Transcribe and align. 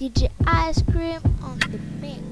DJ 0.00 0.30
Ice 0.46 0.80
Cream 0.90 1.20
on 1.42 1.58
the 1.58 1.78
mix. 2.00 2.22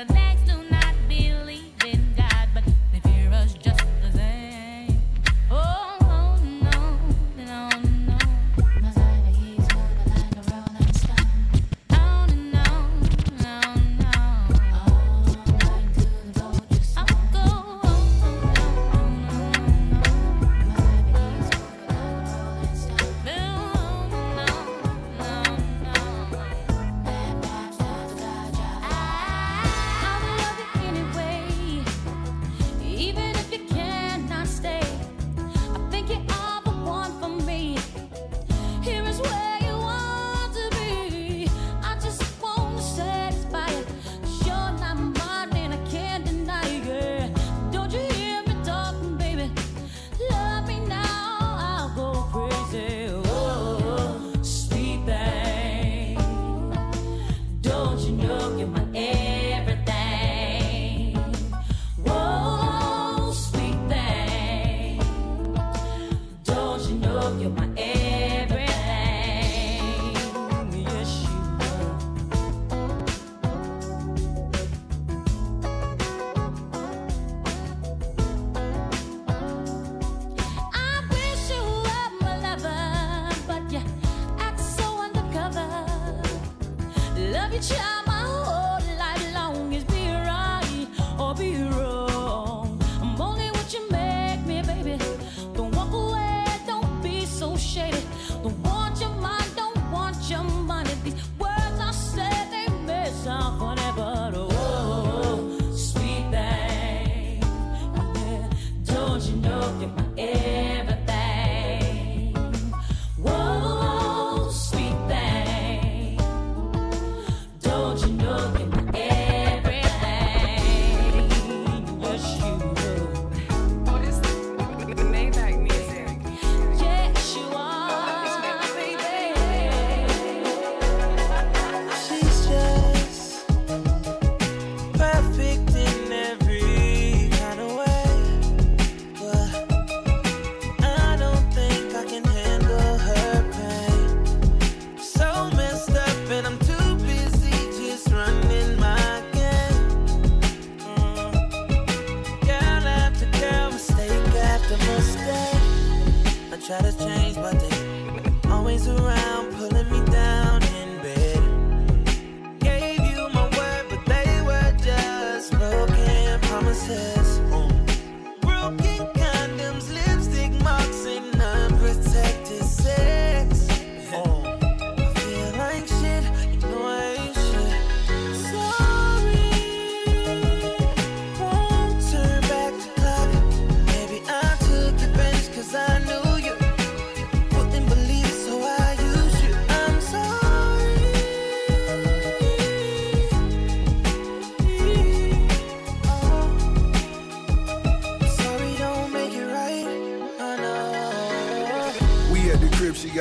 Most 0.00 0.10
intellects 0.12 0.29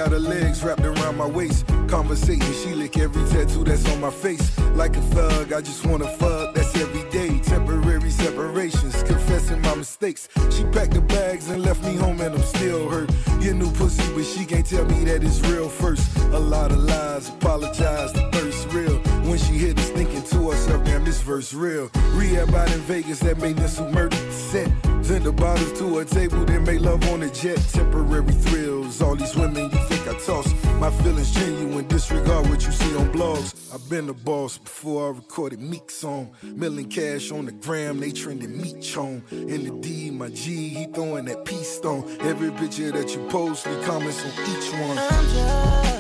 got 0.09 0.21
her 0.21 0.29
legs 0.29 0.63
wrapped 0.63 0.81
around 0.81 1.17
my 1.17 1.25
waist. 1.25 1.65
Conversating, 1.87 2.53
she 2.53 2.73
lick 2.73 2.97
every 2.97 3.23
tattoo 3.29 3.63
that's 3.63 3.87
on 3.91 4.01
my 4.01 4.09
face. 4.09 4.57
Like 4.75 4.95
a 4.95 5.01
thug, 5.01 5.53
I 5.53 5.61
just 5.61 5.85
wanna 5.85 6.07
fuck, 6.17 6.55
that's 6.55 6.75
every 6.75 7.09
day. 7.11 7.39
Temporary 7.39 8.09
separations, 8.09 9.03
confessing 9.03 9.61
my 9.61 9.75
mistakes. 9.75 10.29
She 10.51 10.63
packed 10.65 10.93
the 10.93 11.01
bags 11.01 11.49
and 11.49 11.61
left 11.61 11.83
me 11.83 11.95
home, 11.95 12.21
and 12.21 12.35
I'm 12.35 12.43
still 12.43 12.89
hurt. 12.89 13.09
Get 13.41 13.55
new 13.55 13.71
pussy, 13.71 14.03
but 14.13 14.25
she 14.25 14.45
can't 14.45 14.65
tell 14.65 14.85
me 14.85 15.03
that 15.05 15.23
it's 15.23 15.41
real 15.41 15.69
first. 15.69 16.17
A 16.33 16.39
lot 16.39 16.71
of 16.71 16.79
lies, 16.79 17.29
apologize, 17.29 18.13
the 18.13 18.29
thirst 18.31 18.71
real. 18.73 18.97
When 19.29 19.37
she 19.37 19.53
hit 19.53 19.77
us, 19.77 19.89
thinking 19.89 20.23
to 20.23 20.49
herself, 20.49 20.83
damn, 20.85 21.03
this 21.05 21.21
verse 21.21 21.53
real. 21.53 21.89
Rehab 22.13 22.53
out 22.55 22.71
in 22.71 22.79
Vegas, 22.81 23.19
that 23.19 23.37
made 23.37 23.57
this 23.57 23.77
who 23.77 23.87
murdered 23.89 24.31
set. 24.31 24.69
Send 25.01 25.23
the 25.25 25.31
bottles 25.31 25.73
to 25.79 25.99
a 25.99 26.05
table, 26.05 26.45
then 26.45 26.63
make 26.63 26.81
love 26.81 27.03
on 27.09 27.23
a 27.23 27.29
jet. 27.29 27.59
Temporary 27.71 28.33
thrills, 28.45 29.01
all 29.01 29.15
these 29.15 29.35
women 29.35 29.69
you 29.71 29.88
My 30.29 30.91
feelings 31.01 31.31
genuine, 31.31 31.87
disregard 31.87 32.47
what 32.49 32.63
you 32.63 32.71
see 32.71 32.95
on 32.97 33.11
blogs. 33.11 33.73
I've 33.73 33.89
been 33.89 34.05
the 34.05 34.13
boss 34.13 34.59
before 34.59 35.07
I 35.07 35.17
recorded 35.17 35.59
Meek 35.59 35.89
song. 35.89 36.35
Million 36.43 36.87
cash 36.87 37.31
on 37.31 37.45
the 37.45 37.51
gram, 37.51 37.99
they 37.99 38.11
trending 38.11 38.61
meat 38.61 38.79
chone. 38.79 39.23
In 39.31 39.63
the 39.63 39.71
D, 39.81 40.11
my 40.11 40.29
G, 40.29 40.69
he 40.69 40.85
throwing 40.85 41.25
that 41.25 41.45
peace 41.45 41.69
stone. 41.69 42.05
Every 42.19 42.51
picture 42.51 42.91
that 42.91 43.15
you 43.15 43.27
post, 43.29 43.65
leave 43.65 43.83
comments 43.85 44.23
on 44.23 44.31
each 44.55 44.71
one. 44.73 45.98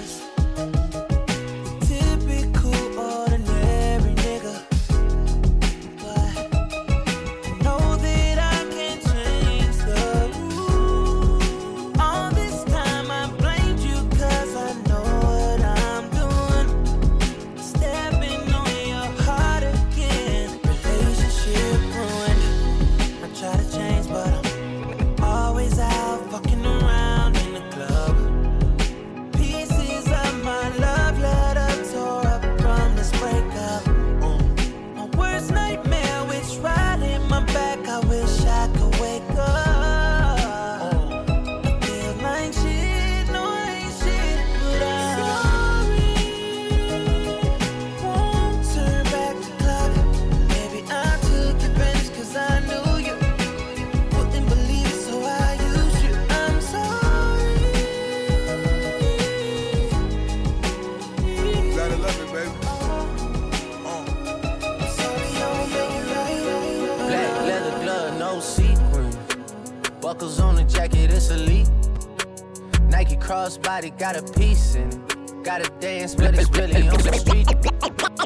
Got 74.11 74.29
a 74.29 74.39
piece 74.39 74.73
in 74.73 74.89
it. 74.89 75.43
Gotta 75.43 75.69
dance, 75.79 76.15
but 76.15 76.33
it's 76.33 76.49
really 76.57 76.87
on 76.87 76.97
the 76.97 77.13
street. 77.13 77.47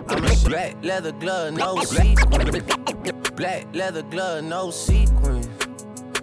I'm 0.07 0.24
a 0.24 0.50
black 0.50 0.75
leather 0.81 1.12
glove, 1.12 1.53
no 1.56 1.81
sequin. 1.83 2.63
Black 3.35 3.65
leather 3.75 4.03
glove, 4.03 4.45
no 4.45 4.71
sequin. 4.71 5.41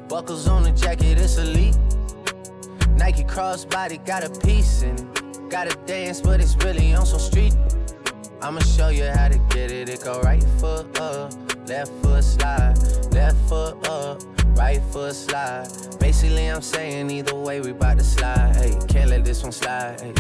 Buckles 0.08 0.48
on 0.48 0.62
the 0.62 0.70
jacket, 0.70 1.18
it's 1.18 1.36
elite. 1.36 1.76
Nike 2.96 3.24
crossbody 3.24 4.04
got 4.06 4.24
a 4.24 4.30
piece 4.40 4.82
in 4.82 4.94
it. 4.94 5.50
Gotta 5.50 5.76
dance, 5.84 6.22
but 6.22 6.40
it's 6.40 6.56
really 6.64 6.94
on 6.94 7.04
some 7.04 7.20
street. 7.20 7.54
I'ma 8.40 8.60
show 8.60 8.88
you 8.88 9.04
how 9.04 9.28
to 9.28 9.38
get 9.50 9.70
it. 9.70 9.90
It 9.90 10.02
go 10.02 10.22
right 10.22 10.42
foot 10.58 10.98
up, 10.98 11.34
left 11.70 11.93
foot 12.02 12.25
slide, 12.25 12.75
left 13.12 13.37
foot 13.49 13.88
up, 13.88 14.20
right 14.58 14.82
foot 14.90 15.14
slide. 15.14 15.69
Basically, 16.00 16.46
I'm 16.46 16.62
saying 16.62 17.12
either 17.12 17.37
way, 17.37 17.61
we 17.61 17.70
bout 17.70 17.99
to 17.99 18.05
slide. 18.05 18.56
Hey, 18.56 18.76
can't 18.88 19.08
let 19.08 19.25
this 19.25 19.44
one 19.44 19.52
slide. 19.52 20.00
Hey. 20.00 20.12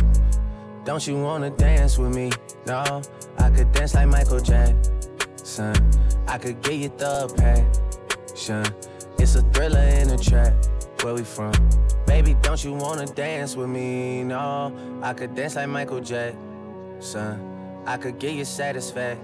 Don't 0.84 1.04
you 1.08 1.20
wanna 1.20 1.50
dance 1.50 1.98
with 1.98 2.14
me? 2.14 2.30
No, 2.66 3.02
I 3.38 3.50
could 3.50 3.72
dance 3.72 3.94
like 3.94 4.06
Michael 4.06 4.38
Jackson. 4.38 5.74
I 6.28 6.38
could 6.38 6.62
get 6.62 6.74
you 6.74 6.92
the 6.96 7.26
passion. 7.36 8.64
It's 9.18 9.34
a 9.34 9.42
thriller 9.50 9.80
in 9.80 10.06
the 10.06 10.18
track. 10.18 10.54
Where 11.02 11.14
we 11.14 11.24
from? 11.24 11.52
Baby, 12.06 12.36
don't 12.42 12.62
you 12.62 12.74
wanna 12.74 13.06
dance 13.06 13.56
with 13.56 13.68
me? 13.68 14.22
No, 14.22 14.72
I 15.02 15.14
could 15.14 15.34
dance 15.34 15.56
like 15.56 15.68
Michael 15.68 16.00
Jackson. 16.00 17.44
I 17.86 17.96
could 17.96 18.20
give 18.20 18.36
you 18.36 18.44
satisfaction. 18.44 19.18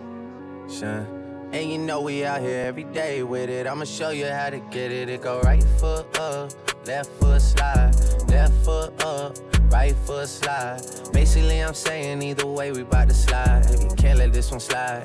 And 1.52 1.70
you 1.70 1.78
know 1.78 2.00
we 2.00 2.24
out 2.24 2.40
here 2.40 2.66
every 2.66 2.84
day 2.84 3.22
with 3.22 3.48
it. 3.48 3.66
I'ma 3.66 3.84
show 3.84 4.10
you 4.10 4.26
how 4.26 4.50
to 4.50 4.58
get 4.58 4.92
it. 4.92 5.08
It 5.08 5.22
go 5.22 5.40
right 5.40 5.62
foot 5.78 6.18
up, 6.18 6.50
left 6.86 7.10
foot 7.20 7.40
slide, 7.40 7.94
left 8.28 8.52
foot 8.64 9.02
up, 9.02 9.38
right 9.70 9.94
foot 10.04 10.28
slide. 10.28 10.80
Basically, 11.12 11.60
I'm 11.60 11.74
saying 11.74 12.22
either 12.22 12.46
way, 12.46 12.72
we 12.72 12.82
bout 12.82 13.08
to 13.08 13.14
slide. 13.14 13.64
Hey, 13.66 13.88
can't 13.96 14.18
let 14.18 14.32
this 14.32 14.50
one 14.50 14.60
slide. 14.60 15.04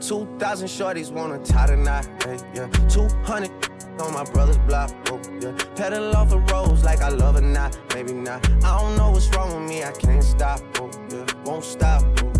2,000 0.00 0.68
shorties 0.68 1.10
wanna 1.10 1.38
tie 1.44 1.74
knot, 1.74 2.08
hey, 2.24 2.38
yeah. 2.54 2.66
200 2.88 3.50
on 4.00 4.14
my 4.14 4.24
brother's 4.24 4.58
block, 4.58 4.90
oh, 5.10 5.20
yeah. 5.40 5.52
Pedal 5.74 6.16
off 6.16 6.30
the 6.30 6.38
roads 6.38 6.84
like 6.84 7.00
I 7.00 7.08
love 7.08 7.36
it, 7.36 7.42
not, 7.42 7.78
maybe 7.94 8.12
not. 8.12 8.48
I 8.64 8.80
don't 8.80 8.96
know 8.96 9.10
what's 9.10 9.28
wrong 9.34 9.54
with 9.54 9.68
me, 9.68 9.82
I 9.82 9.92
can't 9.92 10.22
stop, 10.22 10.60
oh, 10.80 10.90
yeah. 11.10 11.26
Won't 11.44 11.64
stop, 11.64 12.02
oh, 12.22 12.32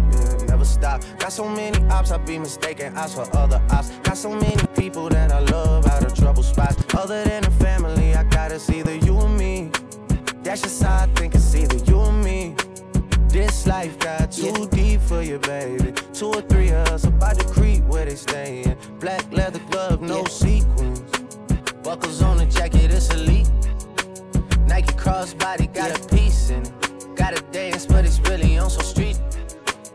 stop. 0.68 1.02
Got 1.18 1.32
so 1.32 1.48
many 1.48 1.78
ops, 1.88 2.10
I 2.10 2.18
be 2.18 2.38
mistaken 2.38 2.96
ops 2.96 3.14
for 3.14 3.26
other 3.36 3.60
ops. 3.70 3.90
Got 4.02 4.16
so 4.16 4.30
many 4.30 4.62
people 4.76 5.08
that 5.08 5.32
I 5.32 5.40
love 5.40 5.86
out 5.86 6.04
of 6.04 6.14
trouble 6.14 6.42
spots. 6.42 6.76
Other 6.94 7.24
than 7.24 7.42
the 7.42 7.50
family, 7.52 8.14
I 8.14 8.24
got 8.24 8.52
it's 8.52 8.70
either 8.70 8.94
you 8.94 9.14
or 9.14 9.28
me. 9.28 9.70
That's 10.42 10.62
just 10.62 10.82
how 10.82 11.04
I 11.04 11.06
think 11.14 11.34
it's 11.34 11.54
either 11.54 11.78
you 11.84 11.98
or 11.98 12.12
me. 12.12 12.54
This 13.28 13.66
life 13.66 13.98
got 13.98 14.32
too 14.32 14.68
deep 14.68 15.00
for 15.02 15.22
you, 15.22 15.38
baby. 15.38 15.92
Two 16.12 16.28
or 16.28 16.42
three 16.42 16.70
of 16.70 16.88
us 16.88 17.04
about 17.04 17.38
to 17.38 17.46
creep 17.46 17.84
where 17.84 18.06
they 18.06 18.14
stayin'. 18.14 18.76
Black 19.00 19.24
leather 19.32 19.60
glove, 19.70 20.00
no 20.00 20.24
sequins. 20.24 21.00
Buckles 21.82 22.22
on 22.22 22.38
the 22.38 22.46
jacket, 22.46 22.90
it's 22.90 23.10
elite. 23.10 23.50
Nike 24.66 24.94
crossbody 24.94 25.72
got 25.72 25.90
a 25.98 26.08
piece 26.14 26.50
in 26.50 26.62
it. 26.62 27.16
Gotta 27.16 27.42
dance, 27.52 27.84
but 27.84 28.04
it's 28.04 28.20
really 28.20 28.56
on 28.58 28.70
some 28.70 28.84
street. 28.84 29.18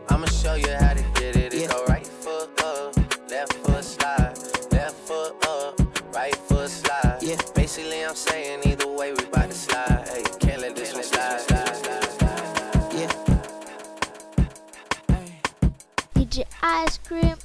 I'ma 0.08 0.26
show 0.26 0.54
you 0.54 0.72
how 0.80 0.94
to 0.94 1.02
get 1.14 1.36
it. 1.36 1.54
It 1.54 1.70
go 1.70 1.84
right 1.86 2.06
foot 2.06 2.50
up, 2.62 2.96
left 3.30 3.52
foot 3.54 3.84
slide, 3.84 4.36
left 4.72 4.96
foot 4.96 5.34
up, 5.46 6.14
right 6.14 6.36
foot 6.36 6.70
slide. 6.70 7.18
Yeah. 7.22 7.36
Basically, 7.54 8.04
I'm 8.04 8.14
saying 8.14 8.60
either 8.64 8.86
way, 8.86 9.12
we 9.12 9.24
bout 9.26 9.48
to 9.48 9.54
slide. 9.54 10.08
Hey, 10.08 10.24
can't 10.40 10.60
let 10.60 10.76
this 10.76 10.92
one 10.94 11.02
slide. 11.02 11.40
slide, 11.40 11.76
slide, 11.76 12.04
slide. 12.04 12.92
Yeah. 12.94 13.12
DJ 16.14 16.44
Ice 16.62 16.98
Cream 16.98 17.36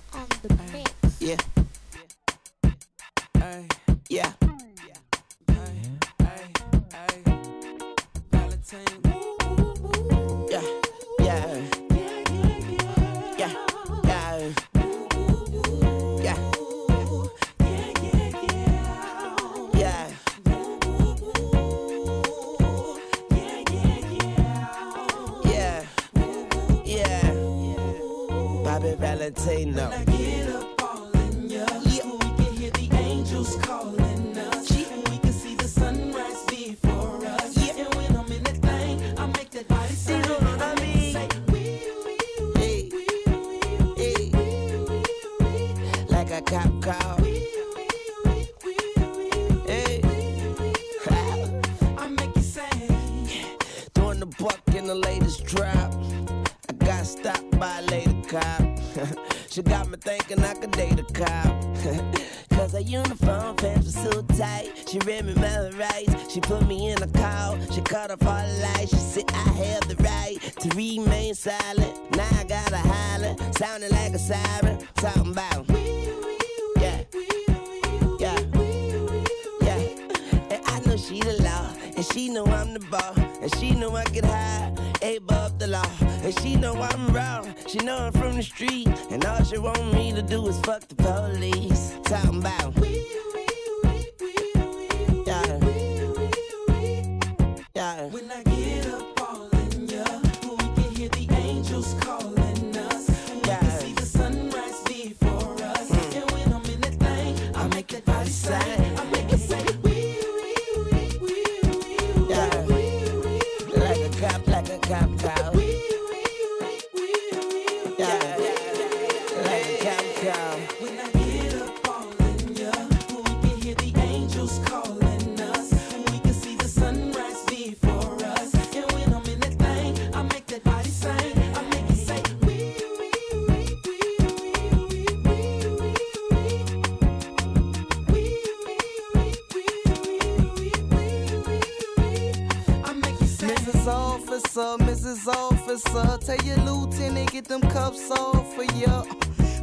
Officer, 145.86 146.18
tell 146.26 146.46
your 146.46 146.58
lieutenant 146.58 147.32
get 147.32 147.46
them 147.46 147.62
cuffs 147.62 148.12
off 148.12 148.54
for 148.54 148.64
ya. 148.64 149.04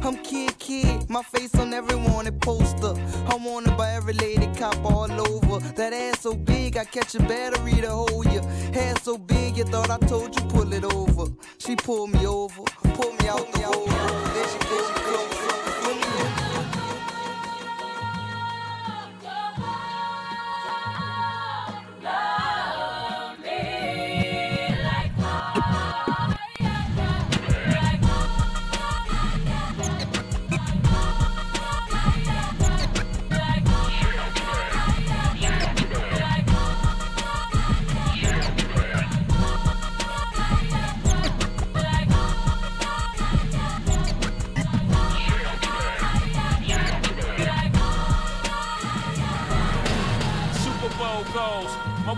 I'm 0.01 0.15
kid, 0.23 0.57
kid, 0.57 1.09
my 1.09 1.21
face 1.21 1.53
on 1.55 1.73
every 1.73 1.95
wanted 1.95 2.41
poster. 2.41 2.93
I'm 3.27 3.43
wanted 3.43 3.77
by 3.77 3.91
every 3.91 4.13
lady 4.13 4.47
cop 4.57 4.83
all 4.83 5.11
over. 5.11 5.59
That 5.75 5.93
ass 5.93 6.21
so 6.21 6.33
big, 6.33 6.77
I 6.77 6.85
catch 6.85 7.13
a 7.15 7.19
battery 7.19 7.73
to 7.81 7.89
hold 7.89 8.25
you. 8.31 8.41
Hair 8.73 8.95
so 9.03 9.17
big, 9.17 9.57
you 9.57 9.65
thought 9.65 9.91
I 9.91 9.97
told 10.07 10.35
you 10.39 10.45
pull 10.47 10.73
it 10.73 10.85
over. 10.85 11.31
She 11.59 11.75
pulled 11.75 12.11
me 12.11 12.25
over, 12.25 12.63
pulled 12.95 13.21
me 13.21 13.27
out 13.27 13.51
the 13.53 13.61
hole. 13.63 13.85
Then 13.85 14.47
she, 14.49 14.57
then 14.57 14.83
she 14.87 14.93
close, 15.03 15.36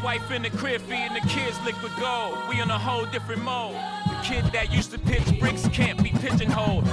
wife 0.09 0.31
in 0.31 0.41
the 0.41 0.49
crib 0.49 0.81
feeding 0.81 1.13
the 1.13 1.21
kids 1.29 1.55
liquid 1.63 1.91
gold. 1.99 2.35
We 2.49 2.59
on 2.61 2.71
a 2.71 2.79
whole 2.79 3.05
different 3.05 3.43
mode. 3.43 3.75
The 4.07 4.17
kid 4.23 4.43
that 4.53 4.73
used 4.73 4.89
to 4.89 4.97
pitch 4.97 5.39
bricks 5.39 5.67
can't 5.67 6.01
be 6.01 6.09
pigeonholed. 6.09 6.83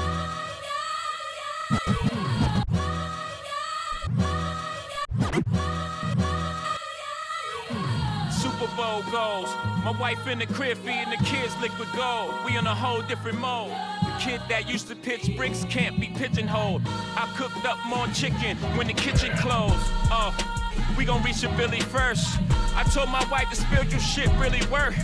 Super 8.30 8.68
Bowl 8.76 9.02
goals. 9.10 9.48
My 9.82 9.96
wife 9.98 10.26
in 10.26 10.38
the 10.38 10.46
crib 10.48 10.76
feeding 10.76 11.08
the 11.08 11.24
kids 11.24 11.56
liquid 11.62 11.88
gold. 11.96 12.34
We 12.44 12.58
on 12.58 12.66
a 12.66 12.74
whole 12.74 13.00
different 13.00 13.40
mode. 13.40 13.70
The 14.02 14.14
kid 14.20 14.42
that 14.50 14.68
used 14.68 14.88
to 14.88 14.94
pitch 14.94 15.34
bricks 15.38 15.64
can't 15.70 15.98
be 15.98 16.08
pigeonholed. 16.08 16.82
I 17.16 17.32
cooked 17.38 17.64
up 17.64 17.78
more 17.86 18.08
chicken 18.08 18.58
when 18.76 18.88
the 18.88 18.92
kitchen 18.92 19.34
closed. 19.38 19.86
Oh, 20.10 20.55
we 20.96 21.04
gon' 21.04 21.22
reach 21.22 21.42
a 21.42 21.48
Billy 21.56 21.80
first. 21.80 22.38
I 22.74 22.82
told 22.84 23.10
my 23.10 23.24
wife 23.30 23.50
to 23.50 23.56
spiritual 23.56 24.00
shit 24.00 24.28
really 24.38 24.64
work. 24.70 24.96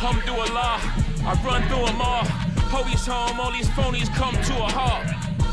Alhamdulillah, 0.00 0.80
I 1.24 1.42
run 1.44 1.62
through 1.68 1.86
them 1.86 2.00
all. 2.00 2.24
Police 2.70 3.06
home, 3.06 3.40
all 3.40 3.52
these 3.52 3.68
phonies 3.68 4.08
come 4.14 4.34
to 4.34 4.54
a 4.62 4.70
halt. 4.70 5.06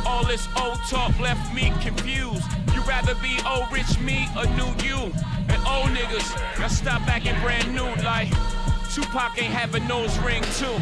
All 0.06 0.26
this 0.26 0.48
old 0.60 0.80
talk 0.90 1.18
left 1.20 1.54
me 1.54 1.74
confused. 1.82 2.44
You 2.74 2.82
rather 2.82 3.16
be 3.16 3.40
old 3.48 3.72
rich 3.72 4.00
me 4.00 4.28
or 4.38 4.46
new 4.56 4.72
you? 4.84 5.12
And 5.50 5.60
old 5.68 5.90
niggas, 5.96 6.60
y'all 6.60 6.70
stop 6.70 7.02
acting 7.08 7.40
brand 7.42 7.74
new 7.74 7.88
like 8.04 8.30
Tupac 8.94 9.42
ain't 9.42 9.54
have 9.54 9.76
a 9.76 9.80
nose 9.82 10.18
ring 10.20 10.44
too. 10.58 10.78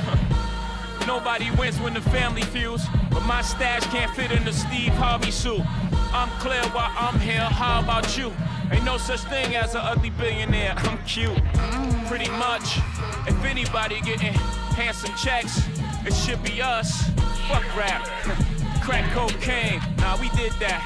Nobody 1.08 1.52
wins 1.52 1.80
when 1.80 1.94
the 1.94 2.02
family 2.02 2.42
feels, 2.42 2.84
but 3.12 3.22
my 3.26 3.42
stash 3.42 3.86
can't 3.88 4.10
fit 4.16 4.32
in 4.32 4.44
the 4.44 4.54
Steve 4.54 4.94
Harvey 4.94 5.32
suit. 5.32 5.62
I'm 6.14 6.30
clear 6.40 6.64
while 6.70 6.92
I'm 6.98 7.20
here, 7.20 7.42
how 7.42 7.82
about 7.82 8.18
you? 8.18 8.32
Ain't 8.72 8.84
no 8.84 8.98
such 8.98 9.22
thing 9.22 9.56
as 9.56 9.76
an 9.76 9.82
ugly 9.84 10.10
billionaire, 10.12 10.74
I'm 10.78 10.98
cute. 11.06 11.38
Pretty 12.08 12.30
much, 12.32 12.78
if 13.28 13.44
anybody 13.44 14.02
getting 14.02 14.34
handsome 14.74 15.14
checks, 15.16 15.62
it 16.06 16.14
should 16.14 16.42
be 16.44 16.62
us. 16.62 17.10
Fuck 17.48 17.64
rap, 17.78 18.06
crack 18.82 19.12
cocaine, 19.14 19.82
nah, 19.98 20.20
we 20.20 20.30
did 20.30 20.52
that. 20.60 20.82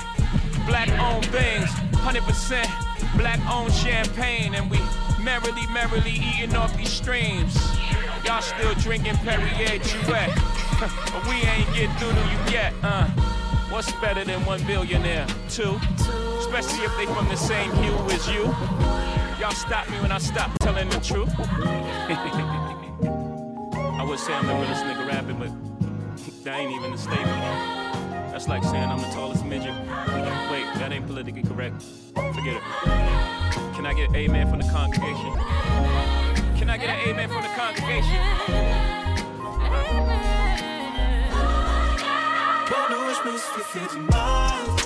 Black 0.68 0.90
owned 1.00 1.26
things, 1.28 1.70
100% 2.04 3.18
black 3.18 3.40
owned 3.50 3.74
champagne, 3.74 4.56
and 4.56 4.70
we 4.70 4.80
merrily, 5.24 5.66
merrily 5.72 6.22
eating 6.36 6.56
off 6.56 6.76
these 6.78 6.92
streams. 6.92 7.58
Y'all 8.26 8.42
still 8.42 8.74
drinking 8.76 9.16
Perrier 9.18 9.80
Jouet, 9.80 10.36
but 11.14 11.28
we 11.28 11.36
ain't 11.48 11.74
get 11.74 11.90
through 11.98 12.12
to 12.12 12.22
you 12.30 12.54
yet, 12.54 12.74
uh. 12.84 13.08
What's 13.70 13.92
better 14.02 14.26
than 14.26 14.44
one 14.46 14.64
billionaire? 14.66 15.28
Two. 15.48 15.80
Especially 16.50 16.84
if 16.84 16.98
they 16.98 17.06
from 17.06 17.28
the 17.30 17.36
same 17.36 17.72
hue 17.74 17.94
as 18.10 18.28
you. 18.28 18.42
Y'all 19.40 19.52
stop 19.52 19.88
me 19.88 20.02
when 20.02 20.12
I 20.12 20.18
stop 20.18 20.50
telling 20.58 20.90
the 20.90 20.98
truth. 20.98 21.30
I 24.00 24.04
would 24.04 24.18
say 24.18 24.34
I'm 24.34 24.48
the 24.48 24.56
realest 24.56 24.84
nigga 24.84 25.08
rapping, 25.08 25.38
but 25.38 25.52
that 26.44 26.60
ain't 26.60 26.72
even 26.72 26.92
a 26.92 26.98
statement. 26.98 27.30
That's 28.32 28.48
like 28.48 28.64
saying 28.64 28.90
I'm 28.90 28.98
the 28.98 29.10
tallest 29.10 29.46
midget. 29.46 29.76
Wait, 30.50 30.66
that 30.80 30.92
ain't 30.92 31.06
politically 31.06 31.44
correct. 31.44 31.84
Forget 32.16 32.56
it. 32.56 32.64
Can 33.76 33.86
I 33.86 33.94
get 33.94 34.10
an 34.10 34.16
amen 34.16 34.50
from 34.50 34.58
the 34.60 34.68
congregation? 34.70 35.32
Can 36.58 36.72
I 36.72 36.78
get 36.78 36.90
an 36.90 37.10
amen 37.10 37.30
from 37.30 37.44
the 37.44 37.50
congregation? 37.50 38.20
Pour 42.66 42.90
nous, 42.90 43.14
je 43.14 43.22
me 43.32 43.38
suis 43.38 44.79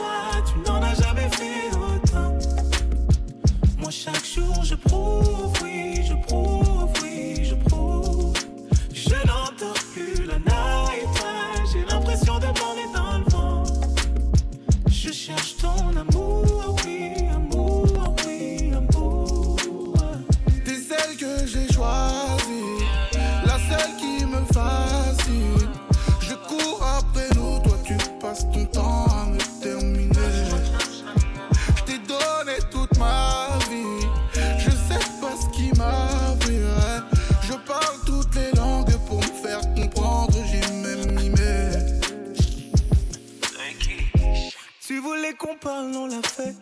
chaque 3.93 4.25
jour, 4.25 4.63
je 4.63 4.75
prouve, 4.75 5.53
oui, 5.62 6.03
je 6.03 6.13
prouve, 6.15 6.73
on 45.82 46.08
l'a 46.08 46.22
fait. 46.22 46.56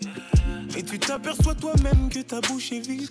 Mais 0.74 0.84
tu 0.84 1.00
t'aperçois 1.00 1.56
toi-même 1.56 2.10
que 2.10 2.20
ta 2.20 2.40
bouche 2.42 2.72
est 2.72 2.80
vide. 2.80 3.10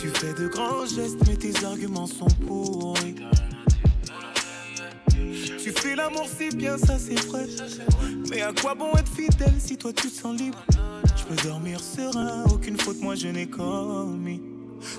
Tu 0.00 0.08
fais 0.08 0.34
de 0.34 0.48
grands 0.48 0.86
gestes, 0.86 1.18
mais 1.26 1.36
tes 1.36 1.64
arguments 1.64 2.06
sont 2.06 2.28
pourris. 2.46 3.16
Tu 5.62 5.72
fais 5.72 5.96
l'amour 5.96 6.26
si 6.26 6.54
bien, 6.54 6.76
ça 6.78 6.98
c'est 6.98 7.20
vrai. 7.26 7.46
Mais 8.30 8.42
à 8.42 8.52
quoi 8.52 8.74
bon 8.74 8.92
être 8.92 9.12
fidèle 9.12 9.54
si 9.58 9.76
toi 9.76 9.92
tu 9.92 10.08
te 10.08 10.14
sens 10.14 10.38
libre? 10.38 10.64
Je 11.16 11.24
peux 11.24 11.48
dormir 11.48 11.80
serein, 11.80 12.44
aucune 12.52 12.78
faute 12.78 13.00
moi 13.00 13.14
je 13.14 13.28
n'ai 13.28 13.46
commis. 13.46 14.42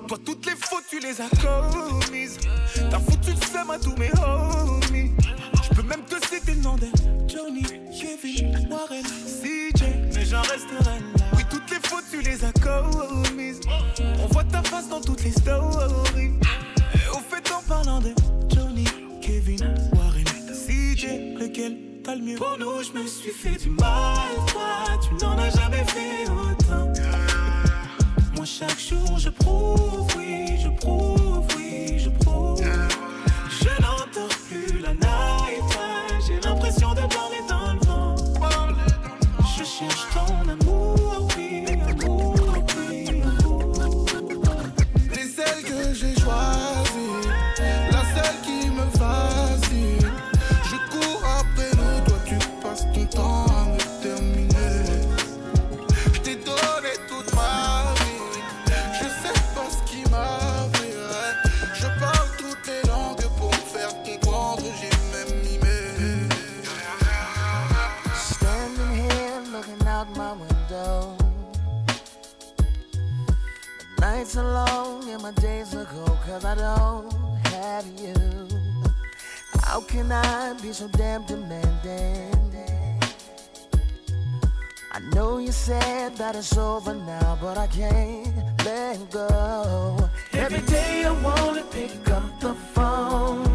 Toi, 0.07 0.17
toutes 0.25 0.45
les 0.45 0.55
fautes, 0.55 0.85
tu 0.89 0.99
les 0.99 1.19
as 1.19 1.29
commises. 1.29 2.37
T'as 2.89 2.99
foutu 2.99 3.31
le 3.31 3.45
seum 3.51 3.69
à 3.69 3.77
tous 3.77 3.95
mes 3.97 4.11
homies. 4.17 5.11
Je 5.61 5.75
peux 5.75 5.83
même 5.83 6.03
te 6.03 6.15
citer 6.25 6.53
le 6.53 6.61
nom 6.61 6.75
Johnny, 7.27 7.63
Kevin, 7.63 8.67
Warren, 8.69 9.03
j'en 9.03 9.62
resterai 10.51 10.99
là. 10.99 11.25
Oui, 11.35 11.43
toutes 11.49 11.69
les 11.71 11.79
fautes, 11.87 12.05
tu 12.11 12.21
les 12.21 12.43
as 12.43 12.51
commises. 12.53 13.61
On 14.23 14.27
voit 14.27 14.43
ta 14.43 14.61
face 14.63 14.87
dans 14.89 15.01
toutes 15.01 15.23
les 15.23 15.31
stories. 15.31 16.33
Et 16.93 17.09
au 17.11 17.19
fait, 17.19 17.51
en 17.51 17.61
parlant 17.67 17.99
de 17.99 18.13
Johnny, 18.53 18.85
Kevin, 19.21 19.61
Warren, 19.93 20.25
CJ, 20.51 21.39
lequel 21.39 21.77
t'as 22.03 22.15
le 22.15 22.21
mieux? 22.21 22.37
Pour 22.37 22.57
nous, 22.59 22.83
je 22.83 22.91
me 22.99 23.07
suis 23.07 23.31
fait 23.31 23.57
du 23.63 23.69
mal. 23.71 24.17
Toi, 24.47 24.99
tu 25.01 25.25
n'en 25.25 25.37
as 25.37 25.49
jamais 25.49 25.83
fait 25.85 26.29
autant. 26.29 26.91
Moi, 28.35 28.45
chaque 28.45 28.79
jour, 28.79 29.17
je 29.17 29.29
prouve, 29.29 30.07
oui, 30.17 30.57
je 30.61 30.69
prouve, 30.69 31.22
cause 76.25 76.45
I 76.45 76.55
don't 76.55 77.11
have 77.47 77.85
you. 77.99 78.13
How 79.63 79.81
can 79.81 80.11
I 80.11 80.53
be 80.61 80.71
so 80.71 80.87
damn 80.87 81.25
demanding? 81.25 82.31
I 84.91 84.99
know 85.13 85.39
you 85.39 85.51
said 85.51 86.15
that 86.17 86.35
it's 86.35 86.55
over 86.57 86.93
now, 86.93 87.37
but 87.41 87.57
I 87.57 87.67
can't 87.67 88.65
let 88.65 89.11
go. 89.11 89.97
Every 90.33 90.61
day 90.61 91.03
I 91.05 91.11
wanna 91.11 91.63
pick 91.71 92.09
up 92.09 92.39
the 92.39 92.53
phone 92.73 93.45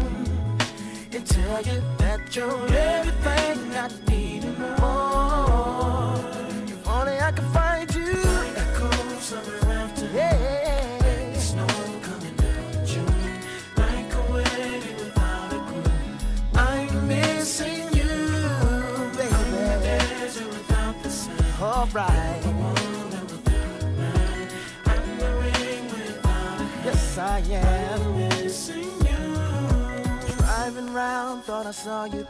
and 1.13 1.25
tell 1.25 1.61
you 1.61 1.81
that 1.97 2.35
you're 2.35 2.67
everything 2.67 3.57
I 3.83 3.87
need 4.09 4.43
and 4.43 4.59
more. 4.79 6.19
If 6.73 6.87
only 6.87 7.19
I 7.19 7.31
could 7.31 7.49
find 7.55 7.68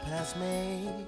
Pass 0.06 0.36
me. 0.36 0.88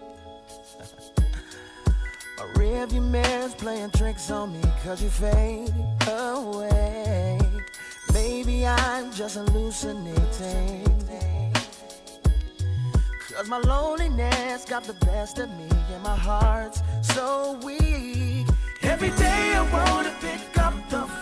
My 2.38 2.44
rearview 2.54 3.08
mirror's 3.08 3.54
playing 3.54 3.90
tricks 3.90 4.30
on 4.30 4.52
me 4.52 4.60
cause 4.82 5.02
you 5.02 5.08
fade 5.08 5.72
away. 6.08 7.38
Maybe 8.12 8.66
I'm 8.66 9.12
just 9.12 9.36
hallucinating. 9.36 10.84
Cause 13.34 13.48
my 13.48 13.58
loneliness 13.58 14.64
got 14.64 14.84
the 14.84 14.94
best 15.06 15.38
of 15.38 15.48
me 15.50 15.68
and 15.92 16.02
my 16.02 16.16
heart's 16.16 16.82
so 17.02 17.58
weak. 17.64 18.46
Every 18.82 19.10
day 19.10 19.54
I 19.54 19.62
wanna 19.72 20.14
pick 20.20 20.58
up 20.58 20.74
the 20.90 21.06
phone 21.06 21.21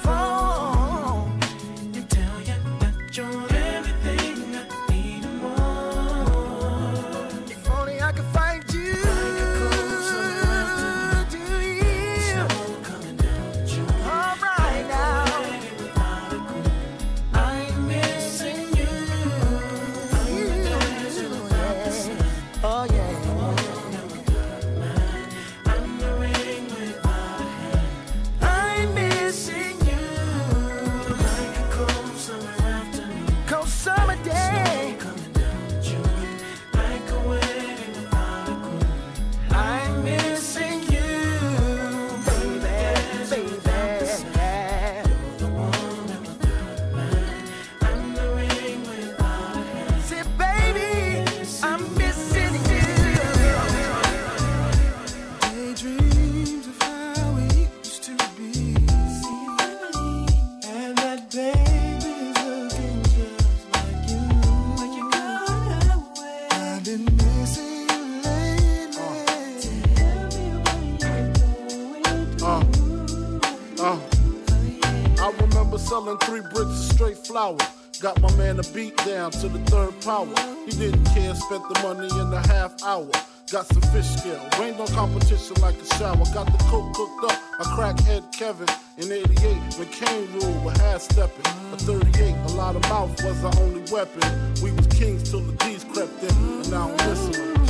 selling 76.11 76.43
three 76.43 76.51
bricks 76.53 76.71
of 76.71 76.93
straight 76.93 77.19
flour. 77.19 77.59
Got 78.01 78.21
my 78.21 78.35
man 78.37 78.59
a 78.59 78.63
beat 78.73 78.97
down 78.99 79.31
to 79.33 79.49
the 79.49 79.59
third 79.71 80.01
power. 80.01 80.27
He 80.65 80.73
didn't 80.73 81.05
care, 81.07 81.35
spent 81.35 81.63
the 81.69 81.81
money 81.83 82.09
in 82.21 82.33
a 82.33 82.47
half 82.49 82.83
hour. 82.83 83.11
Got 83.53 83.67
some 83.67 83.83
fish 83.93 84.07
scale, 84.07 84.49
rained 84.59 84.81
on 84.81 84.87
competition 84.89 85.61
like 85.61 85.75
a 85.75 85.95
shower. 85.97 86.25
Got 86.33 86.47
the 86.47 86.65
coke 86.71 86.93
cooked 86.95 87.25
up, 87.25 87.39
a 87.61 87.65
crackhead 87.77 88.33
Kevin. 88.33 88.69
In 88.97 89.13
88, 89.13 89.79
when 89.79 89.89
Kane 89.89 90.33
ruled 90.33 90.65
with 90.65 90.77
half 90.79 91.03
stepping. 91.03 91.47
A 91.73 91.77
38, 91.77 92.35
a 92.35 92.49
lot 92.55 92.77
of 92.77 92.83
mouth 92.83 93.11
was 93.23 93.45
our 93.45 93.63
only 93.63 93.83
weapon. 93.93 94.23
We 94.63 94.73
was 94.73 94.87
kings 94.87 95.31
till 95.31 95.41
the 95.41 95.53
D's 95.65 95.85
crept 95.85 96.23
in, 96.23 96.31
and 96.31 96.71
now 96.71 96.91
I'm 96.91 97.09
listening. 97.09 97.70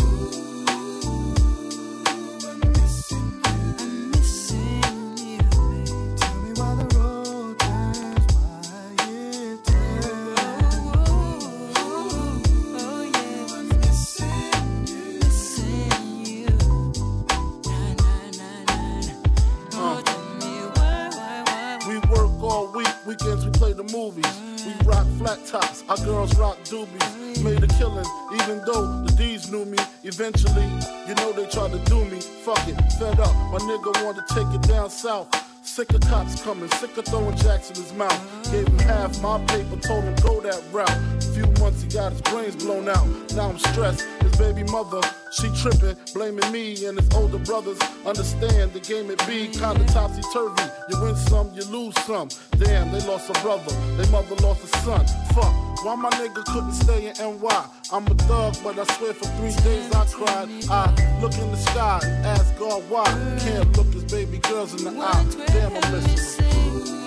Flat 25.40 25.62
tops, 25.62 25.84
our 25.88 25.96
girls 26.04 26.36
rock 26.38 26.58
doobies. 26.64 27.42
Made 27.42 27.62
a 27.62 27.66
killing, 27.78 28.04
Even 28.34 28.62
though 28.66 29.02
the 29.02 29.12
D's 29.16 29.50
knew 29.50 29.64
me, 29.64 29.78
eventually, 30.02 30.66
you 31.06 31.14
know 31.14 31.32
they 31.32 31.46
tried 31.46 31.72
to 31.72 31.78
do 31.90 32.04
me. 32.04 32.20
Fuck 32.20 32.66
it, 32.68 32.76
fed 32.98 33.20
up. 33.20 33.34
My 33.50 33.58
nigga 33.58 34.04
wanted 34.04 34.26
to 34.26 34.34
take 34.34 34.54
it 34.54 34.62
down 34.68 34.90
south. 34.90 35.28
Sick 35.62 35.92
of 35.92 36.00
cops 36.00 36.42
coming, 36.42 36.70
sick 36.72 36.96
of 36.96 37.04
throwing 37.06 37.36
jacks 37.36 37.70
in 37.70 37.76
his 37.76 37.92
mouth. 37.92 38.50
Gave 38.50 38.66
him 38.66 38.78
half 38.80 39.20
my 39.22 39.38
paper, 39.46 39.76
told 39.76 40.04
him 40.04 40.14
go 40.16 40.40
that 40.40 40.62
route. 40.72 40.90
A 40.90 41.32
few 41.32 41.46
months 41.62 41.82
he 41.82 41.88
got 41.88 42.12
his 42.12 42.20
brains 42.22 42.56
blown 42.56 42.88
out. 42.88 43.06
Now 43.34 43.50
I'm 43.50 43.58
stressed. 43.58 44.06
Baby 44.40 44.64
mother, 44.72 45.02
she 45.32 45.50
tripping, 45.60 45.96
blaming 46.14 46.50
me 46.50 46.86
and 46.86 46.98
his 46.98 47.08
older 47.14 47.38
brothers. 47.38 47.78
Understand 48.06 48.72
the 48.72 48.80
game 48.80 49.10
it 49.10 49.18
be 49.26 49.48
kinda 49.48 49.84
topsy 49.92 50.22
turvy. 50.32 50.62
You 50.88 51.00
win 51.02 51.14
some, 51.14 51.52
you 51.54 51.62
lose 51.64 51.94
some. 52.06 52.30
Damn, 52.58 52.90
they 52.90 53.06
lost 53.06 53.28
a 53.28 53.34
brother, 53.42 53.70
they 53.98 54.10
mother 54.10 54.34
lost 54.36 54.64
a 54.64 54.68
son. 54.78 55.04
Fuck. 55.34 55.52
Why 55.84 55.94
my 55.94 56.08
nigga 56.10 56.42
couldn't 56.46 56.72
stay 56.72 57.08
in 57.08 57.14
NY? 57.18 57.64
I'm 57.92 58.06
a 58.06 58.14
thug, 58.14 58.56
but 58.64 58.78
I 58.78 58.84
swear 58.94 59.12
for 59.12 59.28
three 59.36 59.54
days 59.62 59.92
I 59.92 60.06
cried. 60.06 60.48
I 60.70 61.18
look 61.20 61.36
in 61.36 61.50
the 61.50 61.58
sky, 61.58 62.00
ask 62.24 62.58
God 62.58 62.82
why. 62.88 63.04
Can't 63.40 63.76
look 63.76 63.92
his 63.92 64.04
baby 64.04 64.38
girls 64.38 64.72
in 64.74 64.84
the 64.84 65.00
eye. 65.00 65.26
Damn, 65.48 65.76
I 65.76 65.90
miss 65.90 66.36
him. 66.36 66.99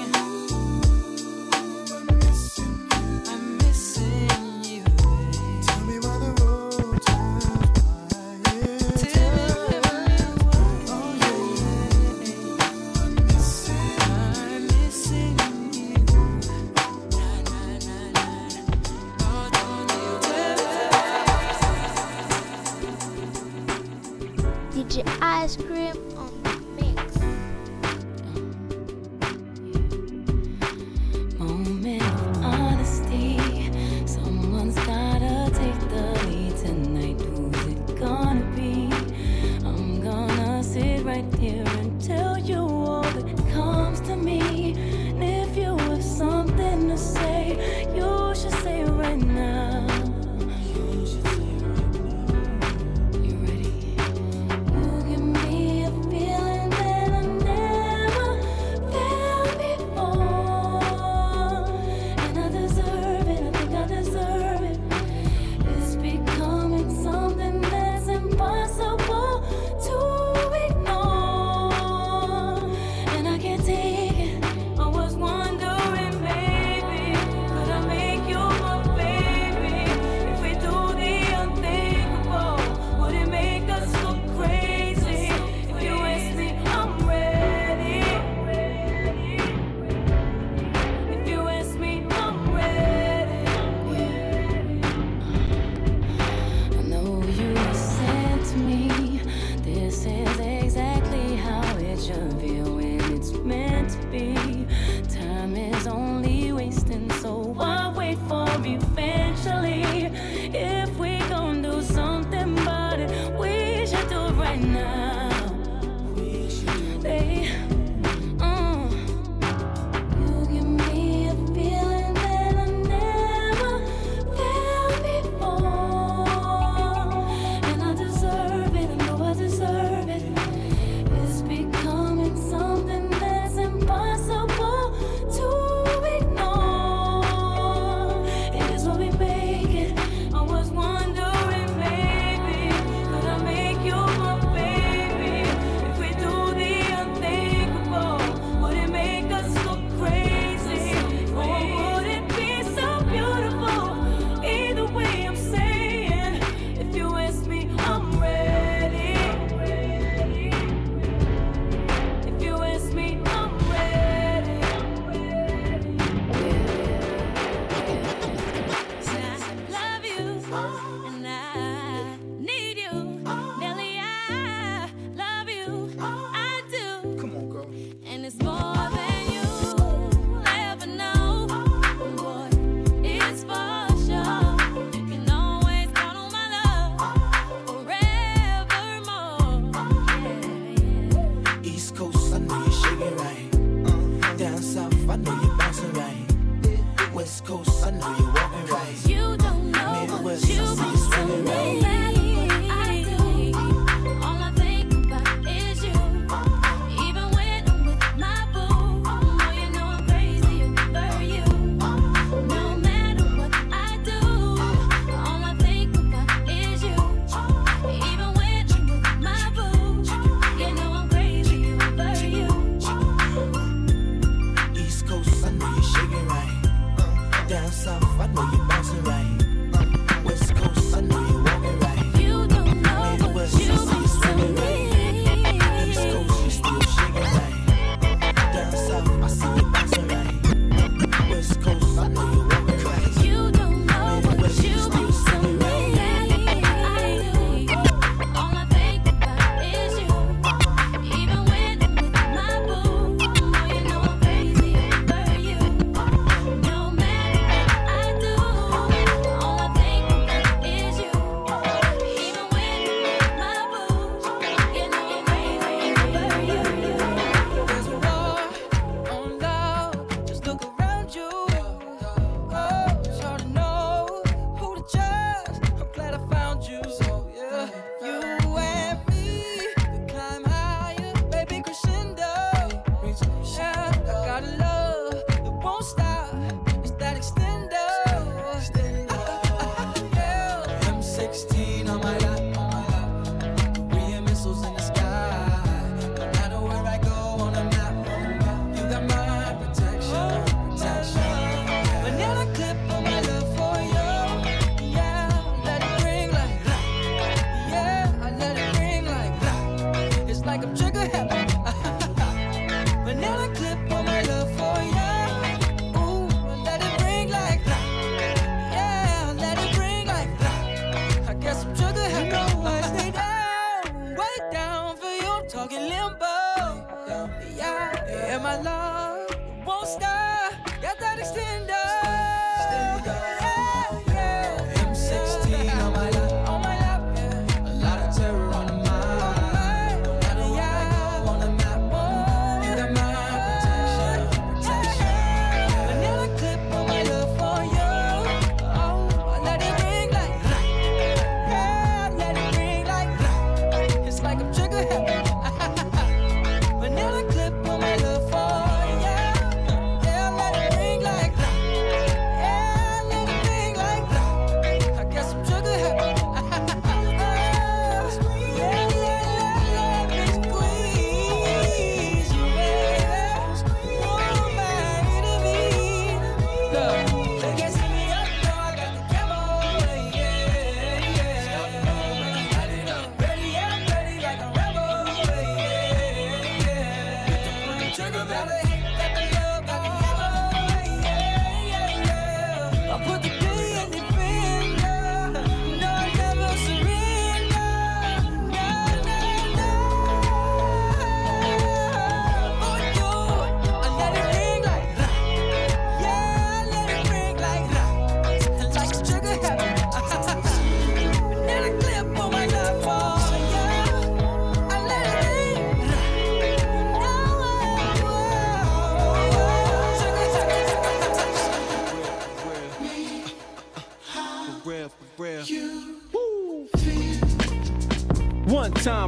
DJ 24.83 25.01
Ice 25.21 25.55
Cream 25.55 26.12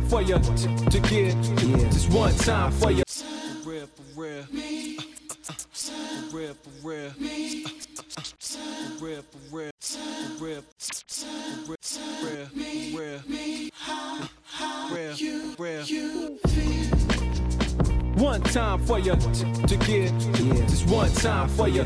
for 0.10 0.22
you 0.22 0.38
to, 0.40 0.68
to 0.90 1.00
get, 1.00 1.36
just 1.92 2.10
one 2.12 2.34
time 2.36 2.72
for 2.72 2.92
you. 2.92 3.04
For 3.08 3.70
real, 3.70 3.88
for 3.88 4.22
real. 4.22 4.44
For 4.44 4.54
real, 6.36 6.54
for 6.54 6.88
real. 6.88 7.12
For 7.12 7.26
real, 9.06 9.24
for 9.24 9.40
real. 9.52 9.72
For 9.80 10.46
real, 10.46 10.62
for 10.62 10.62
real, 10.62 10.62
for 10.62 10.84
real, 11.68 12.48
for 12.48 12.62
real. 12.98 13.20
Real, 14.92 15.12
for 15.56 15.64
real. 15.64 15.84
One 18.16 18.42
time 18.44 18.80
for 18.86 19.00
you 19.00 19.16
to, 19.16 19.68
to 19.68 19.78
get, 19.78 20.12
just 20.70 20.88
one 20.88 21.12
time 21.14 21.50
for 21.50 21.68
you. 21.68 21.84